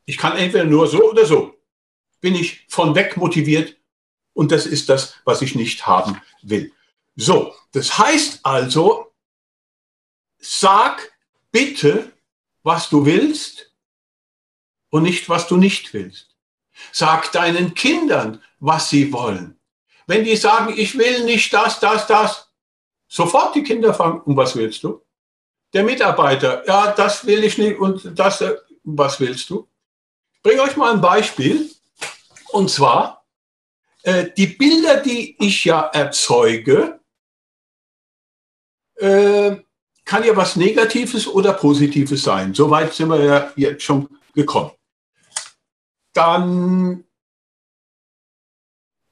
ich 0.05 0.19
kann 0.19 0.37
entweder 0.37 0.65
nur 0.65 0.87
so 0.87 1.11
oder 1.11 1.27
so, 1.27 1.55
bin 2.21 2.35
ich 2.35 2.65
von 2.69 2.95
weg 2.95 3.17
motiviert 3.17 3.77
und 4.35 4.53
das 4.53 4.67
ist 4.67 4.89
das, 4.89 5.15
was 5.25 5.43
ich 5.43 5.55
nicht 5.55 5.87
haben 5.87 6.21
will. 6.43 6.73
So, 7.17 7.55
das 7.73 7.99
heißt 7.99 8.41
also, 8.45 9.13
sag 10.39 11.13
bitte, 11.51 12.13
was 12.63 12.91
du 12.91 13.07
willst 13.07 13.73
und 14.91 15.03
nicht, 15.03 15.29
was 15.29 15.49
du 15.49 15.57
nicht 15.57 15.95
willst. 15.95 16.37
Sag 16.93 17.33
deinen 17.33 17.75
Kindern, 17.75 18.43
was 18.59 18.91
sie 18.91 19.13
wollen. 19.13 19.56
Wenn 20.07 20.25
die 20.25 20.37
sagen, 20.37 20.75
ich 20.77 20.97
will 20.97 21.25
nicht 21.25 21.53
das, 21.53 21.81
das, 21.81 22.07
das, 22.07 22.49
sofort 23.09 23.55
die 23.55 23.63
Kinder 23.63 23.93
fragen, 23.93 24.21
und 24.21 24.37
was 24.37 24.57
willst 24.57 24.83
du? 24.83 25.03
Der 25.73 25.85
Mitarbeiter, 25.85 26.67
ja, 26.67 26.93
das 26.93 27.27
will 27.27 27.45
ich 27.45 27.59
nicht 27.59 27.79
und 27.79 28.19
das, 28.19 28.41
äh, 28.41 28.57
was 28.85 29.21
willst 29.21 29.51
du? 29.51 29.69
Ich 30.35 30.43
bringe 30.43 30.63
euch 30.63 30.77
mal 30.77 30.93
ein 30.93 31.01
Beispiel. 31.01 31.71
Und 32.53 32.71
zwar, 32.71 33.27
äh, 34.03 34.31
die 34.37 34.47
Bilder, 34.47 34.99
die 34.99 35.37
ich 35.45 35.65
ja 35.65 35.81
erzeuge, 35.93 37.01
äh, 38.95 39.57
kann 40.05 40.23
ja 40.23 40.37
was 40.37 40.55
Negatives 40.55 41.27
oder 41.27 41.53
Positives 41.53 42.23
sein. 42.23 42.55
Soweit 42.55 42.95
sind 42.95 43.09
wir 43.09 43.25
ja 43.25 43.53
jetzt 43.57 43.83
schon 43.83 44.09
gekommen. 44.33 44.71
Dann 46.13 47.06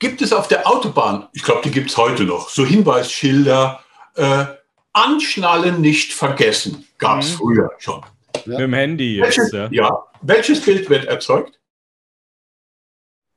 gibt 0.05 0.21
es 0.21 0.35
auf 0.35 0.49
der 0.49 0.69
Autobahn, 0.69 1.29
ich 1.33 1.43
glaube, 1.43 1.63
die 1.65 1.71
gibt 1.71 1.89
es 1.89 1.97
heute 1.97 2.25
noch, 2.25 2.51
so 2.51 2.63
Hinweisschilder, 2.63 3.81
äh, 4.17 4.45
Anschnallen 4.93 5.81
nicht 5.81 6.13
vergessen. 6.13 6.85
Gab 6.99 7.21
es 7.21 7.33
mhm. 7.33 7.37
früher 7.37 7.71
schon. 7.79 8.03
Ja. 8.35 8.43
Mit 8.45 8.59
dem 8.59 8.75
Handy 8.75 9.19
welches, 9.23 9.51
jetzt, 9.51 9.55
ja. 9.55 9.69
ja. 9.71 10.05
Welches 10.21 10.61
Bild 10.61 10.91
wird 10.91 11.07
erzeugt? 11.07 11.59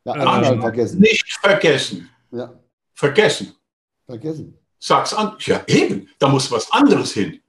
Ja, 0.03 0.11
Anschnallen 0.11 0.59
vergessen. 0.59 0.99
Nicht 0.99 1.39
vergessen. 1.39 2.09
Ja. 2.31 2.53
Vergessen. 2.93 3.55
Vergessen. 4.05 4.57
Sag's 4.77 5.13
an. 5.13 5.37
Ja, 5.39 5.61
eben. 5.67 6.09
Da 6.19 6.27
muss 6.27 6.51
was 6.51 6.69
anderes 6.73 7.13
hin. 7.13 7.39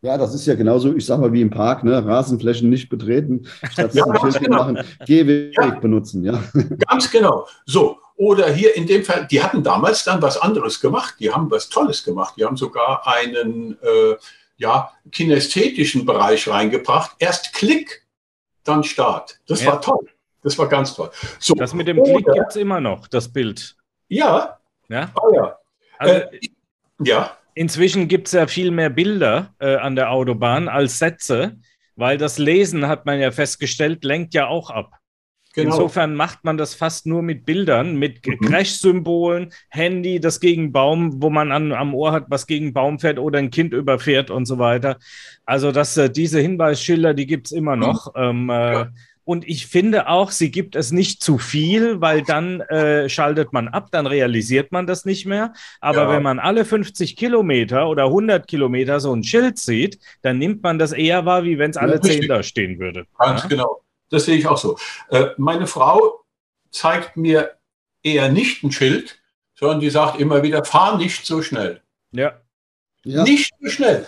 Ja, 0.00 0.18
das 0.18 0.34
ist 0.34 0.46
ja 0.46 0.56
genauso, 0.56 0.94
ich 0.94 1.06
sag 1.06 1.20
mal, 1.20 1.32
wie 1.32 1.40
im 1.40 1.50
Park, 1.50 1.84
ne? 1.84 2.04
Rasenflächen 2.04 2.68
nicht 2.68 2.88
betreten, 2.88 3.46
statt 3.70 3.94
ja, 3.94 4.04
genau. 4.04 4.56
machen, 4.56 4.78
Gehweg 5.06 5.56
ja. 5.56 5.70
benutzen, 5.78 6.24
ja. 6.24 6.42
Ganz 6.88 7.10
genau. 7.10 7.46
So, 7.66 7.97
oder 8.18 8.50
hier 8.50 8.76
in 8.76 8.86
dem 8.86 9.04
Fall, 9.04 9.26
die 9.30 9.42
hatten 9.42 9.62
damals 9.62 10.04
dann 10.04 10.20
was 10.20 10.36
anderes 10.36 10.80
gemacht, 10.80 11.14
die 11.20 11.32
haben 11.32 11.50
was 11.50 11.68
Tolles 11.68 12.02
gemacht, 12.04 12.34
die 12.36 12.44
haben 12.44 12.56
sogar 12.56 13.06
einen 13.06 13.78
äh, 13.80 14.16
ja, 14.56 14.92
kinästhetischen 15.12 16.04
Bereich 16.04 16.48
reingebracht. 16.48 17.12
Erst 17.20 17.54
Klick, 17.54 18.04
dann 18.64 18.82
Start. 18.82 19.38
Das 19.46 19.62
ja. 19.62 19.72
war 19.72 19.80
toll. 19.80 20.08
Das 20.42 20.58
war 20.58 20.68
ganz 20.68 20.94
toll. 20.94 21.10
So, 21.38 21.54
das 21.54 21.72
mit 21.74 21.86
dem 21.86 22.02
Klick 22.02 22.26
gibt 22.26 22.50
es 22.50 22.56
immer 22.56 22.80
noch, 22.80 23.06
das 23.06 23.32
Bild. 23.32 23.76
Ja. 24.08 24.58
Ja. 24.88 25.12
Oh, 25.20 25.32
ja. 25.34 25.56
Also, 25.98 26.14
äh, 26.14 26.40
ja. 27.00 27.36
Inzwischen 27.54 28.08
gibt 28.08 28.26
es 28.26 28.32
ja 28.32 28.48
viel 28.48 28.72
mehr 28.72 28.90
Bilder 28.90 29.54
äh, 29.60 29.76
an 29.76 29.94
der 29.94 30.10
Autobahn 30.10 30.68
als 30.68 30.98
Sätze, 30.98 31.56
weil 31.94 32.18
das 32.18 32.38
Lesen, 32.38 32.88
hat 32.88 33.06
man 33.06 33.20
ja 33.20 33.30
festgestellt, 33.30 34.02
lenkt 34.04 34.34
ja 34.34 34.48
auch 34.48 34.70
ab. 34.70 34.97
Genau. 35.58 35.74
Insofern 35.74 36.14
macht 36.14 36.44
man 36.44 36.56
das 36.56 36.74
fast 36.74 37.06
nur 37.06 37.22
mit 37.22 37.44
Bildern, 37.44 37.96
mit 37.96 38.24
mhm. 38.24 38.38
Crash-Symbolen, 38.38 39.52
Handy, 39.68 40.20
das 40.20 40.38
gegen 40.38 40.70
Baum, 40.70 41.20
wo 41.20 41.30
man 41.30 41.50
an, 41.50 41.72
am 41.72 41.94
Ohr 41.94 42.12
hat, 42.12 42.26
was 42.28 42.46
gegen 42.46 42.72
Baum 42.72 43.00
fährt 43.00 43.18
oder 43.18 43.40
ein 43.40 43.50
Kind 43.50 43.72
überfährt 43.72 44.30
und 44.30 44.46
so 44.46 44.58
weiter. 44.58 44.98
Also 45.44 45.72
dass 45.72 45.96
äh, 45.96 46.10
diese 46.10 46.38
Hinweisschilder, 46.40 47.12
die 47.12 47.26
gibt 47.26 47.48
es 47.48 47.52
immer 47.52 47.74
noch. 47.74 48.14
Mhm. 48.14 48.20
Ähm, 48.22 48.50
äh, 48.50 48.72
ja. 48.72 48.88
Und 49.24 49.46
ich 49.46 49.66
finde 49.66 50.08
auch, 50.08 50.30
sie 50.30 50.50
gibt 50.50 50.74
es 50.74 50.90
nicht 50.90 51.22
zu 51.22 51.36
viel, 51.36 52.00
weil 52.00 52.22
dann 52.22 52.60
äh, 52.62 53.10
schaltet 53.10 53.52
man 53.52 53.68
ab, 53.68 53.88
dann 53.90 54.06
realisiert 54.06 54.72
man 54.72 54.86
das 54.86 55.04
nicht 55.04 55.26
mehr. 55.26 55.52
Aber 55.80 56.04
ja. 56.04 56.08
wenn 56.10 56.22
man 56.22 56.38
alle 56.38 56.64
50 56.64 57.14
Kilometer 57.16 57.88
oder 57.88 58.04
100 58.04 58.46
Kilometer 58.46 59.00
so 59.00 59.12
ein 59.12 59.24
Schild 59.24 59.58
sieht, 59.58 59.98
dann 60.22 60.38
nimmt 60.38 60.62
man 60.62 60.78
das 60.78 60.92
eher 60.92 61.26
wahr, 61.26 61.44
wie 61.44 61.58
wenn 61.58 61.72
es 61.72 61.76
alle 61.76 61.96
ja, 61.96 62.00
10 62.00 62.28
da 62.28 62.42
stehen 62.42 62.78
würde. 62.78 63.04
Ganz 63.18 63.42
ja? 63.42 63.48
genau. 63.48 63.82
Das 64.10 64.24
sehe 64.24 64.36
ich 64.36 64.46
auch 64.46 64.58
so. 64.58 64.78
Äh, 65.10 65.28
meine 65.36 65.66
Frau 65.66 66.24
zeigt 66.70 67.16
mir 67.16 67.56
eher 68.02 68.30
nicht 68.30 68.62
ein 68.62 68.72
Schild, 68.72 69.18
sondern 69.54 69.80
die 69.80 69.90
sagt 69.90 70.20
immer 70.20 70.42
wieder, 70.42 70.64
fahr 70.64 70.96
nicht 70.96 71.26
so 71.26 71.42
schnell. 71.42 71.82
Ja. 73.04 73.22
Nicht 73.24 73.52
so 73.60 73.70
schnell. 73.70 74.06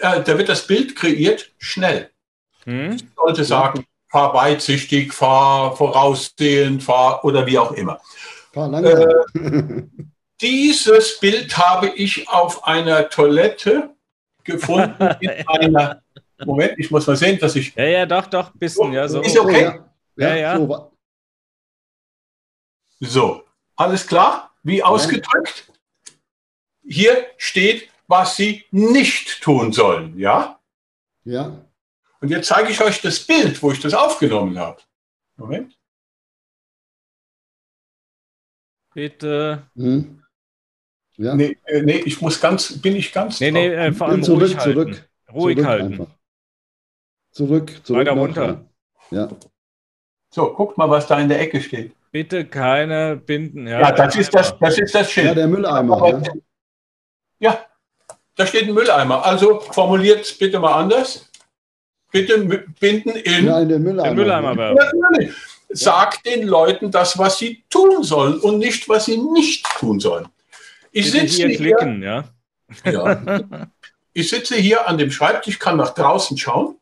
Äh, 0.00 0.22
da 0.22 0.38
wird 0.38 0.48
das 0.48 0.66
Bild 0.66 0.96
kreiert, 0.96 1.50
schnell. 1.58 2.10
Hm? 2.64 2.92
Ich 2.92 3.04
sollte 3.16 3.44
sagen, 3.44 3.84
fahr 4.08 4.34
weitsichtig, 4.34 5.12
fahr 5.12 5.76
voraussehend, 5.76 6.82
fahr 6.82 7.24
oder 7.24 7.46
wie 7.46 7.58
auch 7.58 7.72
immer. 7.72 8.00
Äh, 8.54 9.82
dieses 10.40 11.18
Bild 11.18 11.56
habe 11.56 11.88
ich 11.88 12.28
auf 12.28 12.64
einer 12.66 13.08
Toilette 13.08 13.90
gefunden 14.44 15.16
in 15.20 15.30
einer. 15.48 16.01
Moment, 16.46 16.74
ich 16.78 16.90
muss 16.90 17.06
mal 17.06 17.16
sehen, 17.16 17.38
dass 17.38 17.56
ich. 17.56 17.74
Ja, 17.74 17.84
ja, 17.84 18.06
doch, 18.06 18.26
doch, 18.26 18.50
bisschen, 18.52 18.92
ja, 18.92 19.08
so. 19.08 19.20
Ist 19.20 19.38
okay? 19.38 19.80
Ja, 20.16 20.34
ja. 20.34 20.58
ja. 20.58 20.90
So, 23.00 23.44
alles 23.76 24.06
klar? 24.06 24.54
Wie 24.62 24.82
ausgedrückt? 24.82 25.72
Hier 26.84 27.26
steht, 27.36 27.88
was 28.06 28.36
Sie 28.36 28.64
nicht 28.70 29.42
tun 29.42 29.72
sollen, 29.72 30.18
ja? 30.18 30.60
Ja. 31.24 31.64
Und 32.20 32.28
jetzt 32.28 32.46
zeige 32.46 32.70
ich 32.70 32.80
euch 32.80 33.00
das 33.00 33.20
Bild, 33.20 33.62
wo 33.62 33.72
ich 33.72 33.80
das 33.80 33.94
aufgenommen 33.94 34.58
habe. 34.58 34.80
Moment. 35.36 35.76
Bitte. 38.94 39.68
Hm. 39.74 40.22
Ja. 41.16 41.34
Nee, 41.34 41.58
äh, 41.64 41.82
nee, 41.82 42.02
ich 42.04 42.20
muss 42.20 42.40
ganz, 42.40 42.80
bin 42.80 42.96
ich 42.96 43.12
ganz. 43.12 43.40
Nee, 43.40 43.50
nee, 43.50 43.68
äh, 43.68 43.92
vor 43.92 44.08
allem 44.08 44.22
zurück, 44.22 44.42
ruhig 44.42 44.58
zurück, 44.58 44.88
halten. 44.88 45.04
Ruhig 45.32 45.56
zurück 45.56 45.68
halten. 45.68 45.92
Einfach. 45.92 46.18
Zurück, 47.32 47.80
zurück. 47.84 48.00
Weiter 48.00 48.12
runter. 48.12 48.64
Ja. 49.10 49.28
So, 50.30 50.52
guckt 50.54 50.78
mal, 50.78 50.88
was 50.88 51.06
da 51.06 51.18
in 51.18 51.28
der 51.28 51.40
Ecke 51.40 51.60
steht. 51.60 51.94
Bitte 52.10 52.46
keine 52.46 53.16
Binden. 53.16 53.66
Ja, 53.66 53.80
ja 53.80 53.92
das, 53.92 54.16
ist 54.16 54.34
das, 54.34 54.56
das 54.58 54.78
ist 54.78 54.94
das 54.94 55.10
Schild. 55.10 55.26
Ja, 55.26 55.34
der 55.34 55.48
Mülleimer. 55.48 55.96
Aber, 55.96 56.22
ja. 56.22 56.32
ja, 57.38 57.66
da 58.36 58.46
steht 58.46 58.68
ein 58.68 58.74
Mülleimer. 58.74 59.24
Also 59.24 59.60
formuliert 59.60 60.20
es 60.20 60.38
bitte 60.38 60.60
mal 60.60 60.74
anders 60.74 61.28
bitte 62.12 62.66
binden 62.78 63.10
in, 63.10 63.46
ja, 63.46 63.60
in 63.60 63.68
den 63.68 63.82
Mülleimer. 63.82 64.08
Den 64.08 64.16
Mülleimer 64.16 64.56
werfen. 64.56 65.34
Sagt 65.70 66.26
den 66.26 66.46
Leuten 66.46 66.90
das, 66.90 67.18
was 67.18 67.38
sie 67.38 67.64
tun 67.70 68.04
sollen 68.04 68.38
und 68.38 68.58
nicht, 68.58 68.88
was 68.88 69.06
sie 69.06 69.16
nicht 69.16 69.66
tun 69.78 69.98
sollen. 69.98 70.28
Ich 70.92 71.10
sitze 71.10 71.48
hier, 71.48 71.56
klicken, 71.56 72.02
ja. 72.02 72.24
ja. 72.84 73.40
Ich 74.14 74.28
sitze 74.28 74.56
hier 74.56 74.86
an 74.86 74.98
dem 74.98 75.10
Schreibtisch, 75.10 75.58
kann 75.58 75.78
nach 75.78 75.94
draußen 75.94 76.36
schauen 76.36 76.76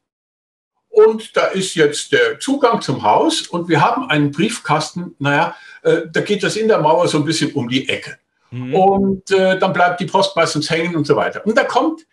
und 0.90 1.36
da 1.36 1.46
ist 1.46 1.74
jetzt 1.76 2.12
der 2.12 2.38
Zugang 2.40 2.82
zum 2.82 3.02
Haus 3.02 3.42
und 3.42 3.68
wir 3.68 3.80
haben 3.80 4.10
einen 4.10 4.32
Briefkasten, 4.32 5.14
naja, 5.18 5.56
äh, 5.82 6.02
da 6.12 6.20
geht 6.20 6.42
das 6.42 6.56
in 6.56 6.68
der 6.68 6.80
Mauer 6.80 7.08
so 7.08 7.18
ein 7.18 7.24
bisschen 7.24 7.52
um 7.52 7.68
die 7.68 7.88
Ecke. 7.88 8.18
Mhm. 8.50 8.74
Und 8.74 9.30
äh, 9.30 9.58
dann 9.58 9.72
bleibt 9.72 10.00
die 10.00 10.06
Post 10.06 10.36
meistens 10.36 10.68
hängen 10.68 10.96
und 10.96 11.06
so 11.06 11.14
weiter. 11.14 11.46
Und 11.46 11.56
da 11.56 11.64
kommt 11.64 12.06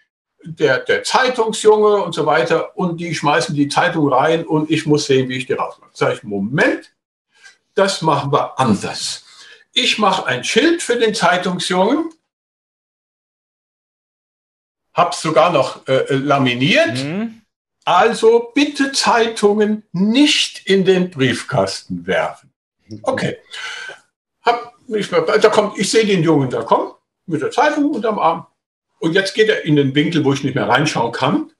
der, 0.44 0.80
der 0.80 1.04
Zeitungsjunge 1.04 2.04
und 2.04 2.13
so 2.13 2.26
weiter 2.28 2.78
und 2.78 2.98
die 3.00 3.13
schmeißen 3.16 3.56
die 3.56 3.68
Zeitung 3.68 4.12
rein 4.13 4.46
und 4.46 4.70
ich 4.70 4.86
muss 4.86 5.08
sehen, 5.08 5.28
wie 5.30 5.38
ich 5.38 5.48
die 5.48 5.54
rausmache. 5.54 5.90
Sag 5.94 6.13
ich, 6.13 6.24
Moment, 6.24 6.94
das 7.74 8.04
machen 8.04 8.32
wir 8.32 8.60
anders. 8.60 9.26
Ich 9.74 9.98
mache 9.98 10.26
ein 10.28 10.44
Schild 10.44 10.84
für 10.84 10.98
den 10.98 11.13
Zeitungsjungen, 11.13 12.12
habe 14.94 15.10
es 15.10 15.22
sogar 15.22 15.52
noch 15.52 15.88
äh, 15.88 16.13
laminiert. 16.13 17.04
Mhm. 17.04 17.37
Also 17.88 18.52
bitte 18.54 18.91
Zeitungen 18.91 19.84
nicht 19.93 20.65
in 20.65 20.84
den 20.84 21.10
Briefkasten 21.10 22.06
werfen. 22.06 22.52
Okay. 23.04 23.38
Hab 24.41 24.73
nicht 24.89 25.10
mehr, 25.10 25.21
da 25.21 25.47
kommt, 25.47 25.80
ich 25.80 25.89
sehe 25.89 26.06
den 26.06 26.21
Jungen 26.21 26.50
da 26.50 26.63
kommen 26.63 26.91
mit 27.28 27.41
der 27.41 27.50
Zeitung 27.50 27.89
unterm 27.89 28.19
Arm. 28.19 28.45
Und 29.00 29.13
jetzt 29.13 29.34
geht 29.34 29.47
er 29.47 29.63
in 29.63 29.78
den 29.78 29.95
Winkel, 29.95 30.26
wo 30.26 30.34
ich 30.34 30.43
nicht 30.43 30.56
mehr 30.56 30.67
reinschauen 30.67 31.13
kann. 31.13 31.54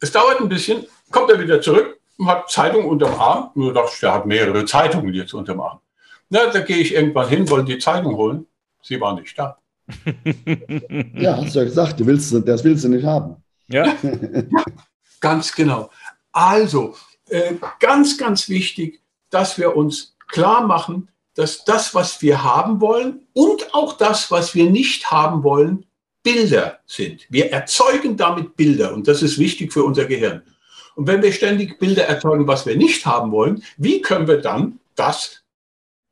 Es 0.00 0.12
dauert 0.12 0.38
ein 0.38 0.50
bisschen, 0.50 0.84
kommt 1.10 1.30
er 1.30 1.40
wieder 1.40 1.62
zurück 1.62 1.98
und 2.18 2.26
hat 2.26 2.50
Zeitung 2.50 2.84
unterm 2.84 3.18
Arm. 3.18 3.52
Nur 3.54 3.72
dachte 3.72 3.92
ich, 3.96 4.02
er 4.02 4.12
hat 4.12 4.26
mehrere 4.26 4.66
Zeitungen 4.66 5.14
jetzt 5.14 5.32
unterm 5.32 5.62
Arm. 5.62 5.80
Na, 6.28 6.48
da 6.48 6.60
gehe 6.60 6.76
ich 6.76 6.92
irgendwann 6.92 7.30
hin, 7.30 7.48
wollte 7.48 7.72
die 7.72 7.78
Zeitung 7.78 8.18
holen. 8.18 8.44
Sie 8.82 9.00
war 9.00 9.18
nicht 9.18 9.38
da. 9.38 9.56
ja, 11.14 11.38
hast 11.38 11.54
du 11.54 11.60
ja 11.60 11.64
gesagt, 11.64 11.98
du 11.98 12.04
willst, 12.04 12.34
das 12.46 12.64
willst 12.64 12.84
du 12.84 12.90
nicht 12.90 13.06
haben. 13.06 13.36
Ja. 13.68 13.86
ja 14.02 14.64
ganz 15.22 15.54
genau. 15.54 15.90
Also, 16.32 16.96
äh, 17.30 17.54
ganz, 17.80 18.18
ganz 18.18 18.50
wichtig, 18.50 19.00
dass 19.30 19.56
wir 19.56 19.74
uns 19.74 20.14
klar 20.28 20.66
machen, 20.66 21.08
dass 21.34 21.64
das, 21.64 21.94
was 21.94 22.20
wir 22.20 22.44
haben 22.44 22.82
wollen 22.82 23.26
und 23.32 23.74
auch 23.74 23.94
das, 23.96 24.30
was 24.30 24.54
wir 24.54 24.68
nicht 24.68 25.10
haben 25.10 25.42
wollen, 25.42 25.86
Bilder 26.22 26.80
sind. 26.86 27.26
Wir 27.30 27.50
erzeugen 27.50 28.16
damit 28.16 28.54
Bilder 28.56 28.92
und 28.92 29.08
das 29.08 29.22
ist 29.22 29.38
wichtig 29.38 29.72
für 29.72 29.82
unser 29.82 30.04
Gehirn. 30.04 30.42
Und 30.94 31.06
wenn 31.06 31.22
wir 31.22 31.32
ständig 31.32 31.78
Bilder 31.78 32.04
erzeugen, 32.04 32.46
was 32.46 32.66
wir 32.66 32.76
nicht 32.76 33.06
haben 33.06 33.32
wollen, 33.32 33.62
wie 33.78 34.02
können 34.02 34.28
wir 34.28 34.40
dann 34.40 34.78
das 34.94 35.42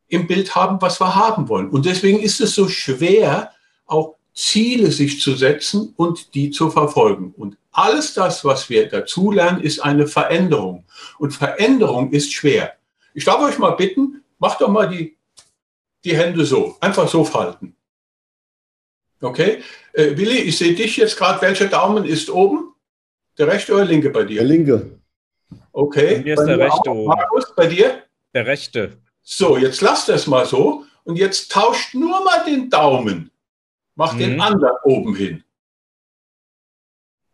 im 0.09 0.27
Bild 0.27 0.55
haben, 0.57 0.81
was 0.81 1.01
wir 1.01 1.14
haben 1.14 1.49
wollen? 1.49 1.68
Und 1.68 1.85
deswegen 1.85 2.20
ist 2.20 2.40
es 2.40 2.55
so 2.55 2.68
schwer, 2.68 3.53
auch 3.87 4.16
Ziele 4.40 4.90
sich 4.90 5.20
zu 5.20 5.35
setzen 5.35 5.92
und 5.96 6.35
die 6.35 6.50
zu 6.50 6.70
verfolgen. 6.70 7.35
Und 7.37 7.59
alles 7.72 8.14
das, 8.14 8.42
was 8.44 8.70
wir 8.70 8.88
dazulernen, 8.88 9.61
ist 9.62 9.81
eine 9.81 10.07
Veränderung. 10.07 10.85
Und 11.18 11.33
Veränderung 11.35 12.11
ist 12.11 12.33
schwer. 12.33 12.72
Ich 13.12 13.24
darf 13.24 13.42
euch 13.42 13.59
mal 13.59 13.72
bitten, 13.72 14.22
macht 14.38 14.62
doch 14.62 14.68
mal 14.68 14.88
die, 14.88 15.16
die 16.05 16.16
Hände 16.16 16.46
so, 16.46 16.76
einfach 16.81 17.07
so 17.07 17.22
falten. 17.22 17.76
Okay? 19.20 19.62
Äh, 19.92 20.16
Willi, 20.16 20.38
ich 20.38 20.57
sehe 20.57 20.74
dich 20.74 20.96
jetzt 20.96 21.18
gerade. 21.18 21.42
Welcher 21.42 21.66
Daumen 21.66 22.07
ist 22.07 22.31
oben? 22.31 22.74
Der 23.37 23.46
rechte 23.46 23.74
oder 23.74 23.85
linke 23.85 24.09
bei 24.09 24.24
dir? 24.24 24.37
Der 24.37 24.48
linke. 24.48 24.98
Okay. 25.72 26.16
Bei 26.16 26.22
mir 26.22 26.35
ist 26.35 26.40
bei 26.40 26.46
der 26.46 26.59
rechte 26.59 26.90
oben. 26.90 27.09
Markus, 27.09 27.55
bei 27.55 27.66
dir? 27.66 28.05
Der 28.33 28.46
rechte. 28.46 28.96
So, 29.22 29.59
jetzt 29.59 29.83
lass 29.83 30.07
das 30.07 30.26
mal 30.26 30.46
so. 30.46 30.87
Und 31.05 31.16
jetzt 31.16 31.53
tauscht 31.53 31.94
nur 31.94 32.24
mal 32.24 32.42
den 32.46 32.70
Daumen. 32.70 33.29
Mach 34.00 34.14
mhm. 34.14 34.18
den 34.18 34.40
anderen 34.40 34.76
oben 34.84 35.14
hin. 35.14 35.44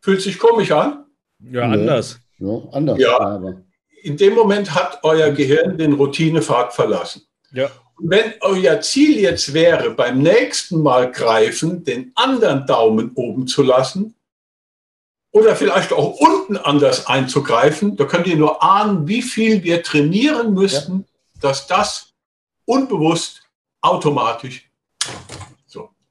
Fühlt 0.00 0.20
sich 0.20 0.36
komisch 0.36 0.72
an? 0.72 1.06
Ja, 1.38 1.62
anders. 1.62 2.18
Ja, 2.38 2.60
anders. 2.72 2.98
Ja. 2.98 3.20
Aber. 3.20 3.62
In 4.02 4.16
dem 4.16 4.34
Moment 4.34 4.74
hat 4.74 4.98
euer 5.04 5.30
Gehirn 5.30 5.78
den 5.78 5.92
Routinepfad 5.92 6.74
verlassen. 6.74 7.22
Ja. 7.52 7.70
wenn 8.00 8.34
euer 8.40 8.80
Ziel 8.80 9.20
jetzt 9.20 9.54
wäre, 9.54 9.90
beim 9.90 10.18
nächsten 10.18 10.82
Mal 10.82 11.12
greifen, 11.12 11.84
den 11.84 12.10
anderen 12.16 12.66
Daumen 12.66 13.12
oben 13.14 13.46
zu 13.46 13.62
lassen 13.62 14.16
oder 15.30 15.54
vielleicht 15.54 15.92
auch 15.92 16.18
unten 16.18 16.56
anders 16.56 17.06
einzugreifen, 17.06 17.96
da 17.96 18.06
könnt 18.06 18.26
ihr 18.26 18.36
nur 18.36 18.60
ahnen, 18.60 19.06
wie 19.06 19.22
viel 19.22 19.62
wir 19.62 19.84
trainieren 19.84 20.52
müssten, 20.52 21.06
ja. 21.06 21.40
dass 21.42 21.68
das 21.68 22.12
unbewusst 22.64 23.44
automatisch. 23.80 24.65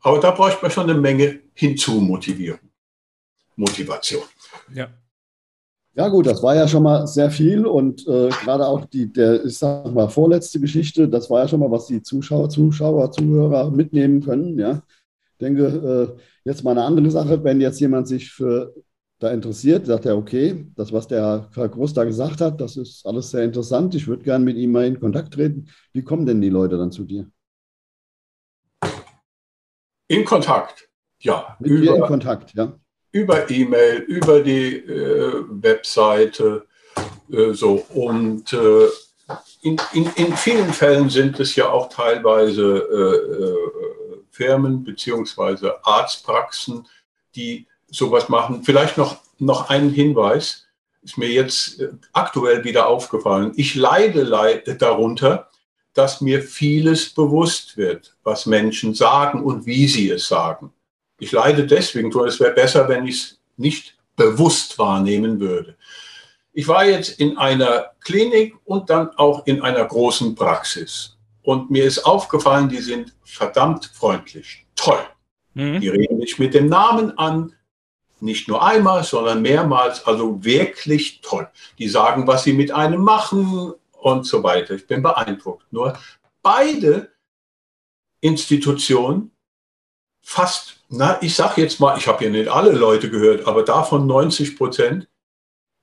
Aber 0.05 0.19
da 0.19 0.29
bräuchte 0.29 0.61
man 0.61 0.69
schon 0.69 0.87
eine 0.87 0.99
Menge 0.99 1.39
hinzumotivieren. 1.55 2.59
Motivation. 3.55 4.21
Ja. 4.71 4.87
Ja 5.95 6.09
gut, 6.09 6.27
das 6.27 6.43
war 6.43 6.55
ja 6.55 6.67
schon 6.67 6.83
mal 6.83 7.07
sehr 7.07 7.31
viel 7.31 7.65
und 7.65 8.05
äh, 8.07 8.29
gerade 8.29 8.67
auch 8.67 8.85
die, 8.85 9.11
der, 9.11 9.43
ich 9.43 9.57
sag 9.57 9.91
mal, 9.91 10.07
vorletzte 10.07 10.59
Geschichte, 10.59 11.07
das 11.09 11.27
war 11.31 11.41
ja 11.41 11.47
schon 11.47 11.59
mal, 11.59 11.71
was 11.71 11.87
die 11.87 12.03
Zuschauer, 12.03 12.49
Zuschauer, 12.49 13.11
Zuhörer 13.13 13.71
mitnehmen 13.71 14.21
können. 14.21 14.59
Ja, 14.59 14.83
ich 15.31 15.37
denke, 15.39 15.65
äh, 16.15 16.21
jetzt 16.43 16.63
mal 16.63 16.71
eine 16.71 16.83
andere 16.83 17.09
Sache, 17.09 17.43
wenn 17.43 17.59
jetzt 17.59 17.79
jemand 17.79 18.07
sich 18.07 18.29
für 18.29 18.75
da 19.17 19.31
interessiert, 19.31 19.87
sagt 19.87 20.05
er, 20.05 20.17
okay, 20.17 20.67
das, 20.75 20.93
was 20.93 21.07
der 21.07 21.49
Herr 21.55 21.69
Groß 21.69 21.95
da 21.95 22.03
gesagt 22.03 22.41
hat, 22.41 22.61
das 22.61 22.77
ist 22.77 23.07
alles 23.07 23.31
sehr 23.31 23.43
interessant. 23.43 23.95
Ich 23.95 24.07
würde 24.07 24.23
gerne 24.23 24.45
mit 24.45 24.57
ihm 24.57 24.71
mal 24.71 24.85
in 24.85 24.99
Kontakt 24.99 25.33
treten. 25.33 25.65
Wie 25.93 26.03
kommen 26.03 26.27
denn 26.27 26.41
die 26.41 26.49
Leute 26.49 26.77
dann 26.77 26.91
zu 26.91 27.05
dir? 27.05 27.25
In 30.07 30.25
Kontakt, 30.25 30.87
ja. 31.19 31.57
Mit 31.59 31.71
über, 31.71 31.95
in 31.95 32.01
Kontakt, 32.01 32.53
ja 32.53 32.73
über 33.15 33.49
E-Mail, 33.49 33.99
über 33.99 34.41
die 34.41 34.75
äh, 34.75 35.45
Webseite, 35.47 36.65
äh, 37.31 37.53
so. 37.53 37.85
Und 37.93 38.51
äh, 38.51 38.87
in, 39.61 39.77
in, 39.93 40.09
in 40.17 40.35
vielen 40.35 40.73
Fällen 40.73 41.09
sind 41.09 41.39
es 41.39 41.55
ja 41.55 41.69
auch 41.69 41.87
teilweise 41.87 42.77
äh, 42.91 43.43
äh, 43.43 44.21
Firmen 44.31 44.83
bzw. 44.83 45.71
Arztpraxen, 45.83 46.89
die 47.35 47.67
sowas 47.89 48.27
machen. 48.27 48.63
Vielleicht 48.63 48.97
noch, 48.97 49.21
noch 49.39 49.69
einen 49.69 49.91
Hinweis, 49.91 50.65
ist 51.01 51.17
mir 51.17 51.29
jetzt 51.29 51.79
äh, 51.79 51.91
aktuell 52.11 52.65
wieder 52.65 52.87
aufgefallen. 52.87 53.53
Ich 53.55 53.75
leide, 53.75 54.23
leide 54.23 54.75
darunter, 54.75 55.49
dass 55.95 56.21
mir 56.21 56.43
vieles 56.43 57.09
bewusst 57.09 57.77
wird, 57.77 58.15
was 58.23 58.45
Menschen 58.45 58.93
sagen 58.93 59.41
und 59.43 59.65
wie 59.65 59.87
sie 59.87 60.11
es 60.11 60.27
sagen. 60.27 60.71
Ich 61.19 61.31
leide 61.31 61.65
deswegen, 61.65 62.15
es 62.19 62.39
wäre 62.39 62.53
besser, 62.53 62.87
wenn 62.87 63.07
ich 63.07 63.15
es 63.15 63.39
nicht 63.57 63.97
bewusst 64.15 64.77
wahrnehmen 64.77 65.39
würde. 65.39 65.75
Ich 66.51 66.67
war 66.67 66.85
jetzt 66.85 67.19
in 67.19 67.37
einer 67.37 67.91
Klinik 68.01 68.55
und 68.65 68.89
dann 68.89 69.09
auch 69.17 69.45
in 69.47 69.61
einer 69.61 69.85
großen 69.85 70.35
Praxis. 70.35 71.17
Und 71.41 71.71
mir 71.71 71.85
ist 71.85 72.05
aufgefallen, 72.05 72.69
die 72.69 72.79
sind 72.79 73.13
verdammt 73.23 73.85
freundlich. 73.93 74.65
Toll. 74.75 74.99
Mhm. 75.53 75.79
Die 75.79 75.89
reden 75.89 76.17
mich 76.17 76.39
mit 76.39 76.53
dem 76.53 76.67
Namen 76.67 77.17
an. 77.17 77.53
Nicht 78.19 78.47
nur 78.47 78.65
einmal, 78.65 79.03
sondern 79.03 79.41
mehrmals. 79.41 80.05
Also 80.05 80.43
wirklich 80.43 81.21
toll. 81.21 81.47
Die 81.77 81.87
sagen, 81.87 82.27
was 82.27 82.43
sie 82.43 82.53
mit 82.53 82.71
einem 82.71 83.01
machen 83.01 83.73
und 84.05 84.23
so 84.23 84.43
weiter. 84.43 84.75
Ich 84.75 84.85
bin 84.85 85.01
beeindruckt. 85.01 85.65
Nur 85.73 85.97
beide 86.43 87.11
Institutionen 88.21 89.31
fast, 90.21 90.77
na, 90.89 91.17
ich 91.23 91.35
sage 91.35 91.61
jetzt 91.61 91.79
mal, 91.79 91.97
ich 91.97 92.07
habe 92.07 92.23
ja 92.23 92.29
nicht 92.29 92.47
alle 92.47 92.71
Leute 92.71 93.09
gehört, 93.09 93.47
aber 93.47 93.63
davon 93.63 94.05
90 94.05 94.57
Prozent, 94.57 95.07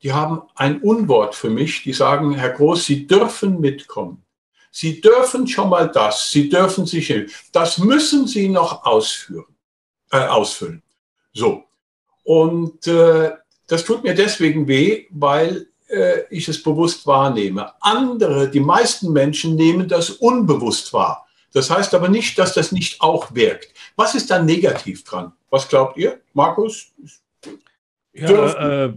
die 0.03 0.13
haben 0.13 0.43
ein 0.55 0.81
Unwort 0.83 1.35
für 1.35 1.51
mich. 1.51 1.83
Die 1.83 1.93
sagen, 1.93 2.35
Herr 2.35 2.51
Groß, 2.51 2.85
Sie 2.85 3.09
dürfen 3.09 3.59
mitkommen. 3.61 4.25
Sie 4.71 5.01
dürfen 5.01 5.49
schon 5.49 5.69
mal 5.69 5.91
das, 5.91 6.31
Sie 6.31 6.49
dürfen 6.49 6.87
sich, 6.87 7.13
das 7.51 7.79
müssen 7.79 8.29
Sie 8.29 8.49
noch 8.49 8.85
ausführen, 8.85 9.57
äh, 10.13 10.27
ausfüllen. 10.27 10.85
So. 11.33 11.65
Und 12.23 12.87
äh, 12.87 13.33
das 13.67 13.85
tut 13.85 14.05
mir 14.05 14.15
deswegen 14.15 14.69
weh, 14.69 15.07
weil 15.11 15.72
äh, 15.93 16.25
ich 16.31 16.49
es 16.49 16.63
bewusst 16.63 17.07
wahrnehme. 17.07 17.73
Andere, 17.81 18.51
die 18.51 18.61
meisten 18.61 19.13
Menschen 19.13 19.55
nehmen 19.55 19.89
das 19.89 20.11
unbewusst 20.11 20.93
wahr. 20.93 21.27
Das 21.53 21.71
heißt 21.71 21.95
aber 21.95 22.09
nicht, 22.09 22.39
dass 22.39 22.55
das 22.55 22.73
nicht 22.73 23.01
auch 23.01 23.35
wirkt. 23.35 23.75
Was 23.97 24.15
ist 24.15 24.31
da 24.31 24.43
negativ 24.43 25.05
dran? 25.05 25.33
Was 25.51 25.69
glaubt 25.69 25.99
ihr, 25.99 26.21
Markus? 26.33 26.93
Ja, 28.15 28.87
äh, 28.87 28.95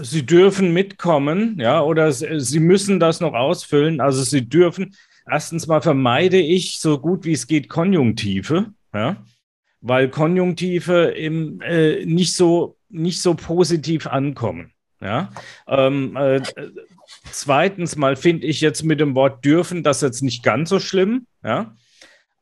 sie 0.00 0.24
dürfen 0.24 0.72
mitkommen, 0.72 1.58
ja, 1.60 1.82
oder 1.82 2.12
sie 2.12 2.60
müssen 2.60 3.00
das 3.00 3.20
noch 3.20 3.34
ausfüllen. 3.34 4.00
Also 4.00 4.22
sie 4.22 4.48
dürfen. 4.48 4.94
Erstens 5.28 5.66
mal 5.66 5.82
vermeide 5.82 6.38
ich 6.38 6.78
so 6.78 6.98
gut 6.98 7.24
wie 7.24 7.32
es 7.32 7.46
geht 7.46 7.68
Konjunktive, 7.68 8.72
ja, 8.94 9.16
weil 9.80 10.08
Konjunktive 10.08 11.10
im, 11.10 11.60
äh, 11.60 12.04
nicht 12.04 12.34
so 12.34 12.76
nicht 12.88 13.22
so 13.22 13.34
positiv 13.34 14.06
ankommen. 14.06 14.72
Ja, 15.00 15.30
ähm, 15.66 16.16
äh, 16.16 16.40
zweitens 17.30 17.96
mal 17.96 18.16
finde 18.16 18.46
ich 18.46 18.60
jetzt 18.60 18.82
mit 18.82 19.00
dem 19.00 19.14
Wort 19.14 19.44
dürfen 19.44 19.82
das 19.82 20.00
jetzt 20.02 20.22
nicht 20.22 20.42
ganz 20.42 20.68
so 20.68 20.78
schlimm. 20.78 21.26
Ja, 21.42 21.74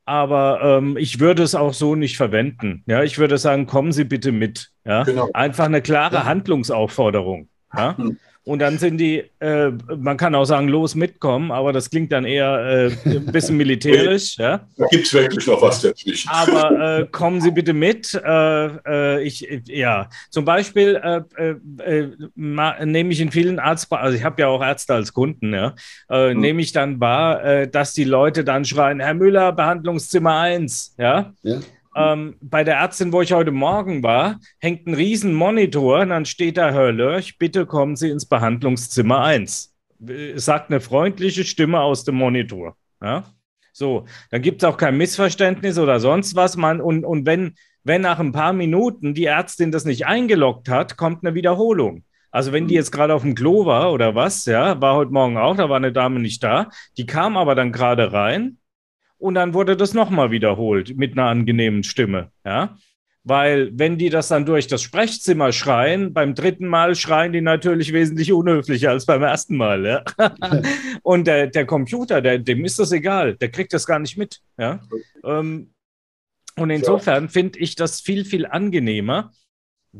aber 0.05 0.59
ähm, 0.63 0.97
ich 0.97 1.19
würde 1.19 1.43
es 1.43 1.53
auch 1.55 1.73
so 1.73 1.95
nicht 1.95 2.17
verwenden. 2.17 2.83
Ja, 2.87 3.03
ich 3.03 3.19
würde 3.19 3.37
sagen, 3.37 3.67
kommen 3.67 3.91
Sie 3.91 4.05
bitte 4.05 4.31
mit. 4.31 4.71
Ja, 4.83 5.03
genau. 5.03 5.29
einfach 5.33 5.65
eine 5.65 5.81
klare 5.81 6.25
Handlungsaufforderung. 6.25 7.47
Ja. 7.75 7.95
Und 8.49 8.57
dann 8.57 8.79
sind 8.79 8.97
die, 8.97 9.23
äh, 9.41 9.69
man 9.95 10.17
kann 10.17 10.33
auch 10.33 10.45
sagen, 10.45 10.69
los 10.69 10.95
mitkommen, 10.95 11.51
aber 11.51 11.71
das 11.71 11.91
klingt 11.91 12.11
dann 12.11 12.25
eher 12.25 12.89
äh, 13.05 13.09
ein 13.11 13.27
bisschen 13.27 13.57
militärisch. 13.57 14.37
ja. 14.37 14.61
Da 14.75 14.85
gibt 14.87 15.05
es 15.05 15.13
wirklich 15.13 15.45
noch 15.45 15.61
was 15.61 15.83
dazwischen. 15.83 16.27
Aber 16.31 17.01
äh, 17.01 17.07
kommen 17.11 17.41
Sie 17.41 17.51
bitte 17.51 17.73
mit. 17.73 18.11
Äh, 18.15 18.65
äh, 18.87 19.21
ich, 19.21 19.47
ja, 19.67 20.09
zum 20.31 20.45
Beispiel 20.45 20.95
äh, 20.95 22.07
nehme 22.35 23.13
ich 23.13 23.21
in 23.21 23.31
vielen 23.31 23.59
Arzt, 23.59 23.93
also 23.93 24.17
ich 24.17 24.23
habe 24.23 24.41
ja 24.41 24.47
auch 24.47 24.63
Ärzte 24.63 24.95
als 24.95 25.13
Kunden, 25.13 25.53
ja, 25.53 25.75
hm. 26.09 26.39
nehme 26.39 26.63
ich 26.63 26.71
dann 26.71 26.99
wahr, 26.99 27.67
dass 27.67 27.93
die 27.93 28.03
Leute 28.03 28.43
dann 28.43 28.65
schreien, 28.65 28.99
Herr 28.99 29.13
Müller, 29.13 29.51
Behandlungszimmer 29.51 30.39
1. 30.39 30.95
Ja. 30.97 31.33
ja. 31.43 31.59
Ähm, 31.99 32.35
bei 32.39 32.63
der 32.63 32.77
Ärztin, 32.77 33.11
wo 33.11 33.21
ich 33.21 33.33
heute 33.33 33.51
Morgen 33.51 34.03
war, 34.03 34.39
hängt 34.59 34.87
ein 34.87 34.93
riesen 34.93 35.33
Monitor 35.33 35.99
und 35.99 36.09
dann 36.09 36.25
steht 36.25 36.57
da, 36.57 36.71
Herr 36.71 36.93
Lörch, 36.93 37.37
bitte 37.37 37.65
kommen 37.65 37.97
Sie 37.97 38.09
ins 38.09 38.25
Behandlungszimmer 38.25 39.21
1. 39.21 39.75
Sagt 40.35 40.71
eine 40.71 40.79
freundliche 40.79 41.43
Stimme 41.43 41.81
aus 41.81 42.05
dem 42.05 42.15
Monitor. 42.15 42.77
Ja? 43.01 43.25
So, 43.73 44.05
dann 44.31 44.41
gibt 44.41 44.63
es 44.63 44.69
auch 44.69 44.77
kein 44.77 44.97
Missverständnis 44.97 45.77
oder 45.77 45.99
sonst 45.99 46.35
was. 46.35 46.55
Man, 46.55 46.79
und 46.79 47.03
und 47.03 47.25
wenn, 47.25 47.55
wenn 47.83 48.01
nach 48.01 48.19
ein 48.19 48.31
paar 48.31 48.53
Minuten 48.53 49.13
die 49.13 49.25
Ärztin 49.25 49.71
das 49.71 49.83
nicht 49.83 50.05
eingeloggt 50.05 50.69
hat, 50.69 50.95
kommt 50.95 51.25
eine 51.25 51.35
Wiederholung. 51.35 52.05
Also 52.31 52.53
wenn 52.53 52.67
die 52.67 52.75
jetzt 52.75 52.91
gerade 52.91 53.13
auf 53.13 53.23
dem 53.23 53.35
Klo 53.35 53.65
war 53.65 53.91
oder 53.91 54.15
was, 54.15 54.45
ja, 54.45 54.79
war 54.79 54.95
heute 54.95 55.11
Morgen 55.11 55.37
auch, 55.37 55.55
da 55.55 55.67
war 55.67 55.77
eine 55.77 55.91
Dame 55.91 56.19
nicht 56.19 56.43
da, 56.43 56.69
die 56.97 57.05
kam 57.05 57.35
aber 57.35 57.55
dann 57.55 57.71
gerade 57.71 58.13
rein 58.13 58.57
und 59.19 59.35
dann 59.35 59.53
wurde 59.53 59.77
das 59.77 59.93
nochmal 59.93 60.31
wiederholt 60.31 60.97
mit 60.97 61.11
einer 61.11 61.27
angenehmen 61.27 61.83
Stimme. 61.83 62.31
Ja? 62.45 62.77
Weil, 63.23 63.69
wenn 63.77 63.97
die 63.97 64.09
das 64.09 64.29
dann 64.29 64.45
durch 64.45 64.67
das 64.67 64.81
Sprechzimmer 64.81 65.51
schreien, 65.51 66.13
beim 66.13 66.33
dritten 66.33 66.67
Mal 66.67 66.95
schreien 66.95 67.33
die 67.33 67.41
natürlich 67.41 67.93
wesentlich 67.93 68.31
unhöflicher 68.31 68.89
als 68.89 69.05
beim 69.05 69.21
ersten 69.21 69.57
Mal. 69.57 69.85
Ja? 69.85 70.03
und 71.03 71.27
der, 71.27 71.47
der 71.47 71.65
Computer, 71.65 72.21
der, 72.21 72.39
dem 72.39 72.63
ist 72.65 72.79
das 72.79 72.91
egal, 72.91 73.35
der 73.35 73.51
kriegt 73.51 73.73
das 73.73 73.85
gar 73.85 73.99
nicht 73.99 74.17
mit. 74.17 74.39
Ja? 74.57 74.79
Ähm, 75.23 75.73
und 76.55 76.69
insofern 76.69 77.29
finde 77.29 77.59
ich 77.59 77.75
das 77.75 78.01
viel, 78.01 78.25
viel 78.25 78.45
angenehmer, 78.45 79.31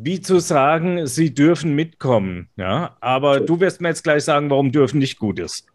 wie 0.02 0.22
zu 0.22 0.40
sagen, 0.40 1.08
sie 1.08 1.34
dürfen 1.34 1.76
mitkommen. 1.76 2.48
Ja, 2.56 2.96
aber 3.02 3.42
du 3.42 3.60
wirst 3.60 3.82
mir 3.82 3.90
jetzt 3.90 4.04
gleich 4.04 4.24
sagen, 4.24 4.50
warum 4.50 4.72
dürfen 4.72 5.00
nicht 5.00 5.20
gut 5.20 5.40
ist. 5.40 5.66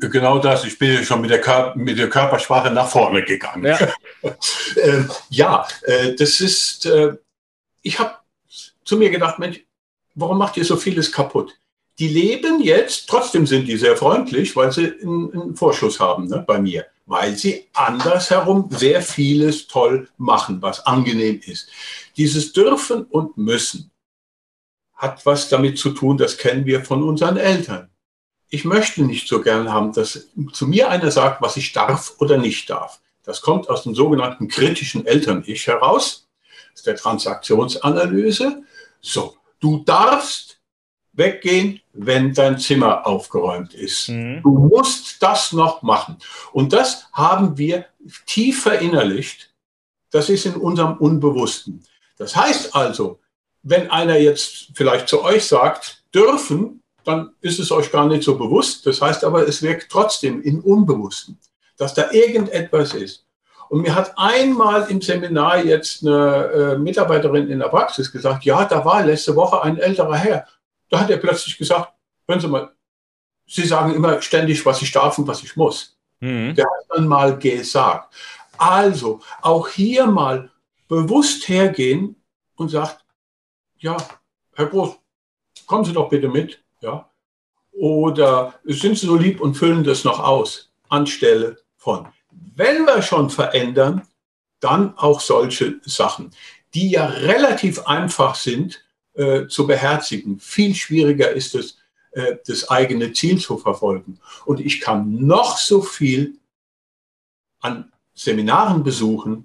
genau 0.00 0.38
das. 0.38 0.64
Ich 0.64 0.78
bin 0.78 1.02
schon 1.04 1.20
mit 1.20 1.30
der, 1.30 1.40
Kör 1.40 1.74
mit 1.76 1.98
der 1.98 2.08
Körpersprache 2.08 2.70
nach 2.70 2.88
vorne 2.88 3.24
gegangen. 3.24 3.64
Ja, 3.64 3.78
äh, 4.76 5.02
ja 5.30 5.66
äh, 5.82 6.14
das 6.14 6.40
ist, 6.40 6.86
äh, 6.86 7.14
ich 7.82 7.98
habe 7.98 8.14
zu 8.84 8.96
mir 8.96 9.10
gedacht, 9.10 9.40
Mensch, 9.40 9.60
warum 10.14 10.38
macht 10.38 10.56
ihr 10.56 10.64
so 10.64 10.76
vieles 10.76 11.10
kaputt? 11.10 11.58
Die 11.98 12.08
leben 12.08 12.62
jetzt, 12.62 13.08
trotzdem 13.08 13.46
sind 13.46 13.66
die 13.66 13.76
sehr 13.76 13.96
freundlich, 13.96 14.54
weil 14.54 14.70
sie 14.70 14.92
einen, 15.02 15.32
einen 15.32 15.56
Vorschuss 15.56 15.98
haben 15.98 16.28
ne, 16.28 16.44
bei 16.46 16.60
mir, 16.60 16.86
weil 17.06 17.36
sie 17.36 17.66
andersherum 17.72 18.68
sehr 18.70 19.02
vieles 19.02 19.66
toll 19.66 20.08
machen, 20.18 20.62
was 20.62 20.86
angenehm 20.86 21.40
ist. 21.44 21.68
Dieses 22.16 22.52
dürfen 22.52 23.04
und 23.04 23.36
müssen 23.36 23.90
hat 24.94 25.26
was 25.26 25.48
damit 25.48 25.78
zu 25.78 25.90
tun, 25.90 26.16
das 26.16 26.38
kennen 26.38 26.64
wir 26.64 26.84
von 26.84 27.02
unseren 27.02 27.36
Eltern. 27.36 27.90
Ich 28.48 28.64
möchte 28.64 29.02
nicht 29.02 29.28
so 29.28 29.42
gern 29.42 29.72
haben, 29.72 29.92
dass 29.92 30.28
zu 30.52 30.66
mir 30.66 30.88
einer 30.88 31.10
sagt, 31.10 31.42
was 31.42 31.56
ich 31.56 31.72
darf 31.72 32.14
oder 32.18 32.38
nicht 32.38 32.70
darf. 32.70 33.00
Das 33.22 33.42
kommt 33.42 33.68
aus 33.68 33.82
dem 33.82 33.94
sogenannten 33.94 34.48
kritischen 34.48 35.04
Eltern-Ich 35.04 35.66
heraus, 35.66 36.28
aus 36.72 36.82
der 36.82 36.96
Transaktionsanalyse. 36.96 38.62
So, 39.00 39.36
du 39.60 39.82
darfst 39.84 40.60
weggehen, 41.12 41.80
wenn 41.92 42.32
dein 42.32 42.58
Zimmer 42.58 43.06
aufgeräumt 43.06 43.74
ist. 43.74 44.08
Mhm. 44.08 44.42
Du 44.42 44.50
musst 44.50 45.22
das 45.22 45.52
noch 45.52 45.82
machen. 45.82 46.18
Und 46.52 46.72
das 46.72 47.08
haben 47.12 47.58
wir 47.58 47.86
tief 48.26 48.62
verinnerlicht. 48.62 49.52
Das 50.10 50.30
ist 50.30 50.46
in 50.46 50.54
unserem 50.54 50.96
Unbewussten. 50.98 51.84
Das 52.16 52.34
heißt 52.34 52.74
also, 52.74 53.20
wenn 53.62 53.90
einer 53.90 54.16
jetzt 54.16 54.68
vielleicht 54.74 55.08
zu 55.08 55.22
euch 55.22 55.44
sagt, 55.44 56.02
dürfen, 56.14 56.82
dann 57.04 57.32
ist 57.40 57.58
es 57.58 57.70
euch 57.70 57.90
gar 57.92 58.06
nicht 58.06 58.22
so 58.22 58.36
bewusst. 58.36 58.86
Das 58.86 59.00
heißt 59.00 59.24
aber, 59.24 59.46
es 59.46 59.62
wirkt 59.62 59.90
trotzdem 59.90 60.42
im 60.42 60.60
Unbewussten, 60.60 61.38
dass 61.76 61.94
da 61.94 62.10
irgendetwas 62.10 62.94
ist. 62.94 63.24
Und 63.68 63.82
mir 63.82 63.94
hat 63.94 64.12
einmal 64.16 64.88
im 64.90 65.00
Seminar 65.00 65.64
jetzt 65.64 66.06
eine 66.06 66.74
äh, 66.74 66.78
Mitarbeiterin 66.78 67.48
in 67.48 67.58
der 67.58 67.68
Praxis 67.68 68.10
gesagt, 68.10 68.44
ja, 68.44 68.64
da 68.64 68.84
war 68.84 69.04
letzte 69.04 69.34
Woche 69.34 69.62
ein 69.62 69.78
älterer 69.78 70.16
Herr. 70.16 70.46
Da 70.88 71.00
hat 71.00 71.10
er 71.10 71.16
plötzlich 71.16 71.58
gesagt, 71.58 71.92
hören 72.28 72.40
Sie 72.40 72.48
mal, 72.48 72.70
Sie 73.48 73.66
sagen 73.66 73.94
immer 73.94 74.20
ständig, 74.22 74.64
was 74.66 74.82
ich 74.82 74.92
darf 74.92 75.18
und 75.18 75.26
was 75.26 75.42
ich 75.42 75.56
muss. 75.56 75.96
Mhm. 76.20 76.54
Der 76.54 76.64
hat 76.64 76.86
dann 76.90 77.06
mal 77.06 77.38
gesagt. 77.38 78.14
Also 78.58 79.20
auch 79.42 79.68
hier 79.68 80.06
mal 80.06 80.50
bewusst 80.88 81.48
hergehen 81.48 82.16
und 82.56 82.68
sagt, 82.70 83.04
ja, 83.78 83.96
Herr 84.54 84.66
Groß, 84.66 84.96
kommen 85.66 85.84
Sie 85.84 85.92
doch 85.92 86.08
bitte 86.08 86.28
mit. 86.28 86.62
Ja? 86.80 87.10
Oder 87.72 88.54
sind 88.64 88.98
Sie 88.98 89.06
so 89.06 89.16
lieb 89.16 89.40
und 89.40 89.54
füllen 89.54 89.84
das 89.84 90.04
noch 90.04 90.20
aus, 90.20 90.72
anstelle 90.88 91.58
von. 91.76 92.08
Wenn 92.30 92.84
wir 92.84 93.02
schon 93.02 93.30
verändern, 93.30 94.06
dann 94.60 94.96
auch 94.96 95.20
solche 95.20 95.80
Sachen, 95.84 96.30
die 96.74 96.90
ja 96.90 97.06
relativ 97.06 97.86
einfach 97.86 98.34
sind 98.34 98.82
äh, 99.14 99.46
zu 99.46 99.66
beherzigen. 99.66 100.38
Viel 100.40 100.74
schwieriger 100.74 101.30
ist 101.30 101.54
es, 101.54 101.78
äh, 102.12 102.36
das 102.46 102.70
eigene 102.70 103.12
Ziel 103.12 103.38
zu 103.38 103.58
verfolgen. 103.58 104.18
Und 104.46 104.60
ich 104.60 104.80
kann 104.80 105.26
noch 105.26 105.58
so 105.58 105.82
viel 105.82 106.38
an 107.60 107.92
Seminaren 108.14 108.82
besuchen, 108.82 109.44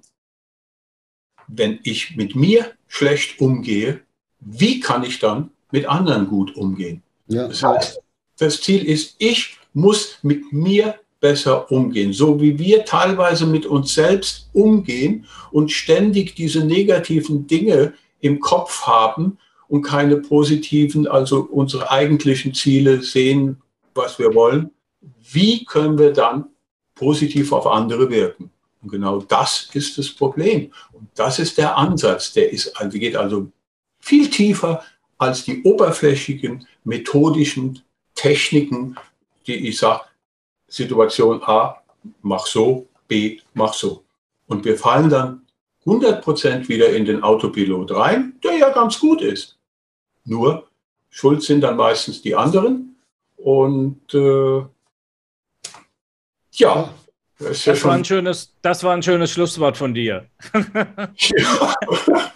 wenn 1.54 1.78
ich 1.82 2.16
mit 2.16 2.34
mir 2.34 2.72
schlecht 2.88 3.40
umgehe, 3.40 4.00
wie 4.40 4.80
kann 4.80 5.04
ich 5.04 5.18
dann 5.18 5.50
mit 5.70 5.86
anderen 5.86 6.28
gut 6.28 6.56
umgehen? 6.56 7.02
Ja. 7.28 7.48
Das 7.48 7.62
heißt, 7.62 8.00
das 8.38 8.60
Ziel 8.60 8.84
ist, 8.84 9.16
ich 9.18 9.56
muss 9.72 10.18
mit 10.22 10.52
mir 10.52 10.96
besser 11.20 11.70
umgehen. 11.70 12.12
So 12.12 12.40
wie 12.40 12.58
wir 12.58 12.84
teilweise 12.84 13.46
mit 13.46 13.64
uns 13.64 13.94
selbst 13.94 14.48
umgehen 14.52 15.26
und 15.52 15.70
ständig 15.70 16.34
diese 16.34 16.64
negativen 16.64 17.46
Dinge 17.46 17.94
im 18.20 18.40
Kopf 18.40 18.82
haben 18.82 19.38
und 19.68 19.82
keine 19.82 20.16
positiven, 20.16 21.06
also 21.06 21.48
unsere 21.50 21.90
eigentlichen 21.90 22.52
Ziele 22.54 23.02
sehen, 23.02 23.62
was 23.94 24.18
wir 24.18 24.34
wollen. 24.34 24.70
Wie 25.30 25.64
können 25.64 25.98
wir 25.98 26.12
dann 26.12 26.46
positiv 26.94 27.52
auf 27.52 27.66
andere 27.66 28.10
wirken? 28.10 28.50
Und 28.82 28.90
genau 28.90 29.20
das 29.20 29.70
ist 29.72 29.96
das 29.96 30.10
Problem. 30.10 30.72
Und 30.92 31.08
das 31.14 31.38
ist 31.38 31.56
der 31.58 31.76
Ansatz. 31.76 32.32
Der 32.32 32.52
ist, 32.52 32.76
also 32.76 32.98
geht 32.98 33.16
also 33.16 33.50
viel 34.00 34.28
tiefer 34.28 34.82
als 35.18 35.44
die 35.44 35.62
oberflächigen 35.62 36.66
methodischen 36.84 37.80
Techniken, 38.14 38.96
die 39.46 39.68
ich 39.68 39.78
sage, 39.78 40.02
Situation 40.66 41.42
A, 41.44 41.82
mach 42.22 42.46
so, 42.46 42.88
B, 43.06 43.40
mach 43.54 43.74
so. 43.74 44.04
Und 44.46 44.64
wir 44.64 44.76
fallen 44.76 45.08
dann 45.10 45.42
100% 45.86 46.68
wieder 46.68 46.94
in 46.94 47.04
den 47.04 47.22
Autopilot 47.22 47.92
rein, 47.92 48.34
der 48.42 48.56
ja 48.56 48.70
ganz 48.70 48.98
gut 48.98 49.22
ist. 49.22 49.58
Nur, 50.24 50.68
schuld 51.10 51.42
sind 51.42 51.60
dann 51.60 51.76
meistens 51.76 52.22
die 52.22 52.34
anderen. 52.34 52.96
Und 53.36 54.14
äh, 54.14 54.62
ja, 56.52 56.94
das, 57.42 57.64
das, 57.64 57.84
war 57.84 57.94
ein 57.94 58.04
schönes, 58.04 58.54
das 58.62 58.84
war 58.84 58.94
ein 58.94 59.02
schönes 59.02 59.30
Schlusswort 59.30 59.76
von 59.76 59.94
dir. 59.94 60.26
ja. 60.52 61.74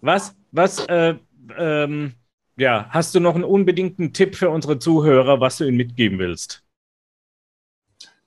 Was, 0.00 0.34
was, 0.52 0.84
äh, 0.84 1.14
ähm, 1.56 2.12
ja, 2.56 2.86
hast 2.90 3.14
du 3.14 3.20
noch 3.20 3.34
einen 3.34 3.44
unbedingten 3.44 4.12
Tipp 4.12 4.36
für 4.36 4.50
unsere 4.50 4.78
Zuhörer, 4.78 5.40
was 5.40 5.56
du 5.56 5.64
ihnen 5.64 5.78
mitgeben 5.78 6.18
willst? 6.18 6.62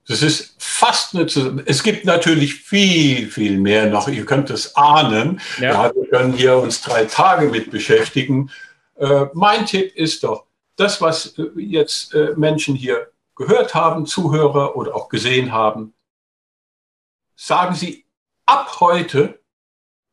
Das 0.08 0.22
ist 0.22 0.56
fast 0.58 1.14
eine, 1.14 1.26
es 1.66 1.82
gibt 1.84 2.04
natürlich 2.04 2.54
viel, 2.54 3.28
viel 3.28 3.60
mehr 3.60 3.86
noch. 3.86 4.08
Ihr 4.08 4.24
könnt 4.24 4.50
es 4.50 4.74
ahnen. 4.74 5.40
Ja. 5.60 5.86
Ja, 5.86 5.94
wir 5.94 6.08
können 6.08 6.32
hier 6.32 6.56
uns 6.56 6.80
drei 6.80 7.04
Tage 7.04 7.48
mit 7.48 7.70
beschäftigen. 7.70 8.50
Äh, 8.96 9.26
mein 9.34 9.64
Tipp 9.64 9.94
ist 9.94 10.24
doch, 10.24 10.46
das, 10.76 11.00
was 11.00 11.38
äh, 11.38 11.44
jetzt 11.56 12.14
äh, 12.14 12.32
Menschen 12.36 12.74
hier 12.74 13.08
gehört 13.38 13.74
haben, 13.74 14.04
Zuhörer 14.04 14.76
oder 14.76 14.94
auch 14.94 15.08
gesehen 15.08 15.52
haben, 15.52 15.94
sagen 17.34 17.74
Sie 17.74 18.04
ab 18.44 18.80
heute 18.80 19.40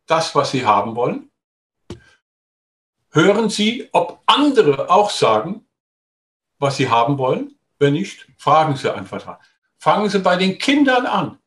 das, 0.06 0.34
was 0.36 0.52
Sie 0.52 0.66
haben 0.66 0.96
wollen 0.96 1.30
hören 3.16 3.50
Sie, 3.50 3.88
ob 3.94 4.20
andere 4.26 4.90
auch 4.90 5.10
sagen, 5.10 5.66
was 6.60 6.78
sie 6.78 6.90
haben 6.90 7.18
wollen. 7.18 7.56
Wenn 7.80 7.94
nicht, 7.94 8.28
fragen 8.38 8.76
Sie 8.76 8.94
einfach. 8.94 9.40
Fangen 9.78 10.10
Sie 10.10 10.20
bei 10.20 10.36
den 10.36 10.58
Kindern 10.58 11.06
an. 11.06 11.40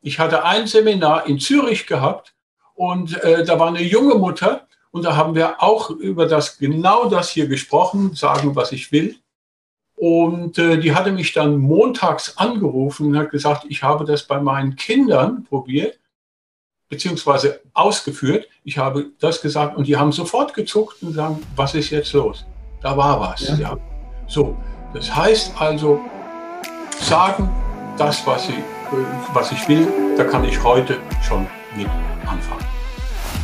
Ich 0.00 0.18
hatte 0.18 0.44
ein 0.44 0.66
Seminar 0.66 1.26
in 1.26 1.38
Zürich 1.38 1.86
gehabt 1.86 2.34
und 2.74 3.22
äh, 3.22 3.44
da 3.44 3.58
war 3.58 3.68
eine 3.68 3.82
junge 3.82 4.14
Mutter 4.14 4.66
und 4.90 5.04
da 5.04 5.16
haben 5.16 5.34
wir 5.34 5.62
auch 5.62 5.90
über 5.90 6.26
das 6.26 6.58
genau 6.58 7.08
das 7.08 7.30
hier 7.30 7.46
gesprochen, 7.46 8.14
sagen, 8.14 8.56
was 8.56 8.72
ich 8.72 8.92
will. 8.92 9.18
Und 9.96 10.58
äh, 10.58 10.78
die 10.78 10.94
hatte 10.94 11.10
mich 11.10 11.32
dann 11.32 11.56
montags 11.56 12.36
angerufen 12.36 13.06
und 13.06 13.18
hat 13.18 13.30
gesagt, 13.30 13.64
ich 13.68 13.82
habe 13.82 14.04
das 14.04 14.24
bei 14.24 14.40
meinen 14.40 14.76
Kindern 14.76 15.44
probiert 15.44 15.98
beziehungsweise 16.88 17.60
ausgeführt. 17.72 18.46
Ich 18.62 18.78
habe 18.78 19.06
das 19.20 19.40
gesagt 19.40 19.76
und 19.76 19.86
die 19.86 19.96
haben 19.96 20.12
sofort 20.12 20.54
gezuckt 20.54 21.02
und 21.02 21.14
sagen, 21.14 21.42
was 21.56 21.74
ist 21.74 21.90
jetzt 21.90 22.12
los? 22.12 22.44
Da 22.82 22.96
war 22.96 23.20
was. 23.20 23.48
Ja. 23.48 23.56
ja. 23.56 23.76
So, 24.28 24.56
das 24.94 25.14
heißt 25.14 25.52
also, 25.58 26.00
sagen 27.00 27.50
das, 27.96 28.26
was 28.26 28.48
ich, 28.48 28.56
was 29.32 29.52
ich 29.52 29.68
will, 29.68 29.88
da 30.16 30.24
kann 30.24 30.44
ich 30.44 30.62
heute 30.62 30.98
schon 31.22 31.46
mit 31.76 31.88
anfangen. 32.26 32.65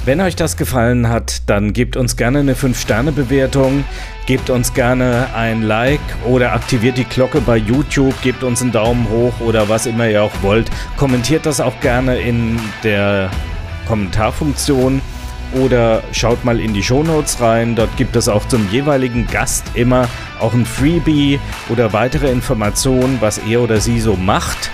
Wenn 0.04 0.20
euch 0.20 0.34
das 0.34 0.56
gefallen 0.56 1.08
hat, 1.08 1.48
dann 1.48 1.72
gebt 1.72 1.96
uns 1.96 2.16
gerne 2.16 2.40
eine 2.40 2.54
5-Sterne-Bewertung, 2.54 3.84
gebt 4.26 4.50
uns 4.50 4.74
gerne 4.74 5.28
ein 5.32 5.62
Like 5.62 6.00
oder 6.24 6.54
aktiviert 6.54 6.98
die 6.98 7.04
Glocke 7.04 7.40
bei 7.40 7.56
YouTube, 7.56 8.20
gebt 8.20 8.42
uns 8.42 8.60
einen 8.62 8.72
Daumen 8.72 9.08
hoch 9.08 9.38
oder 9.38 9.68
was 9.68 9.86
immer 9.86 10.08
ihr 10.08 10.24
auch 10.24 10.32
wollt. 10.42 10.68
Kommentiert 10.96 11.46
das 11.46 11.60
auch 11.60 11.78
gerne 11.78 12.18
in 12.18 12.58
der 12.82 13.30
Kommentarfunktion 13.86 15.00
oder 15.52 16.02
schaut 16.10 16.44
mal 16.44 16.58
in 16.58 16.74
die 16.74 16.82
Shownotes 16.82 17.40
rein. 17.40 17.76
Dort 17.76 17.96
gibt 17.96 18.16
es 18.16 18.28
auch 18.28 18.48
zum 18.48 18.68
jeweiligen 18.72 19.28
Gast 19.28 19.64
immer 19.74 20.08
auch 20.40 20.52
ein 20.52 20.66
Freebie 20.66 21.38
oder 21.68 21.92
weitere 21.92 22.28
Informationen, 22.28 23.18
was 23.20 23.38
er 23.38 23.60
oder 23.60 23.80
sie 23.80 24.00
so 24.00 24.16
macht. 24.16 24.72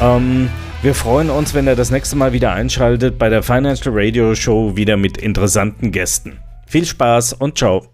Ähm, 0.00 0.50
wir 0.84 0.94
freuen 0.94 1.30
uns, 1.30 1.54
wenn 1.54 1.66
ihr 1.66 1.76
das 1.76 1.90
nächste 1.90 2.14
Mal 2.14 2.34
wieder 2.34 2.52
einschaltet 2.52 3.18
bei 3.18 3.30
der 3.30 3.42
Financial 3.42 3.94
Radio 3.96 4.34
Show 4.34 4.76
wieder 4.76 4.98
mit 4.98 5.16
interessanten 5.16 5.92
Gästen. 5.92 6.38
Viel 6.66 6.84
Spaß 6.84 7.32
und 7.32 7.56
ciao. 7.56 7.93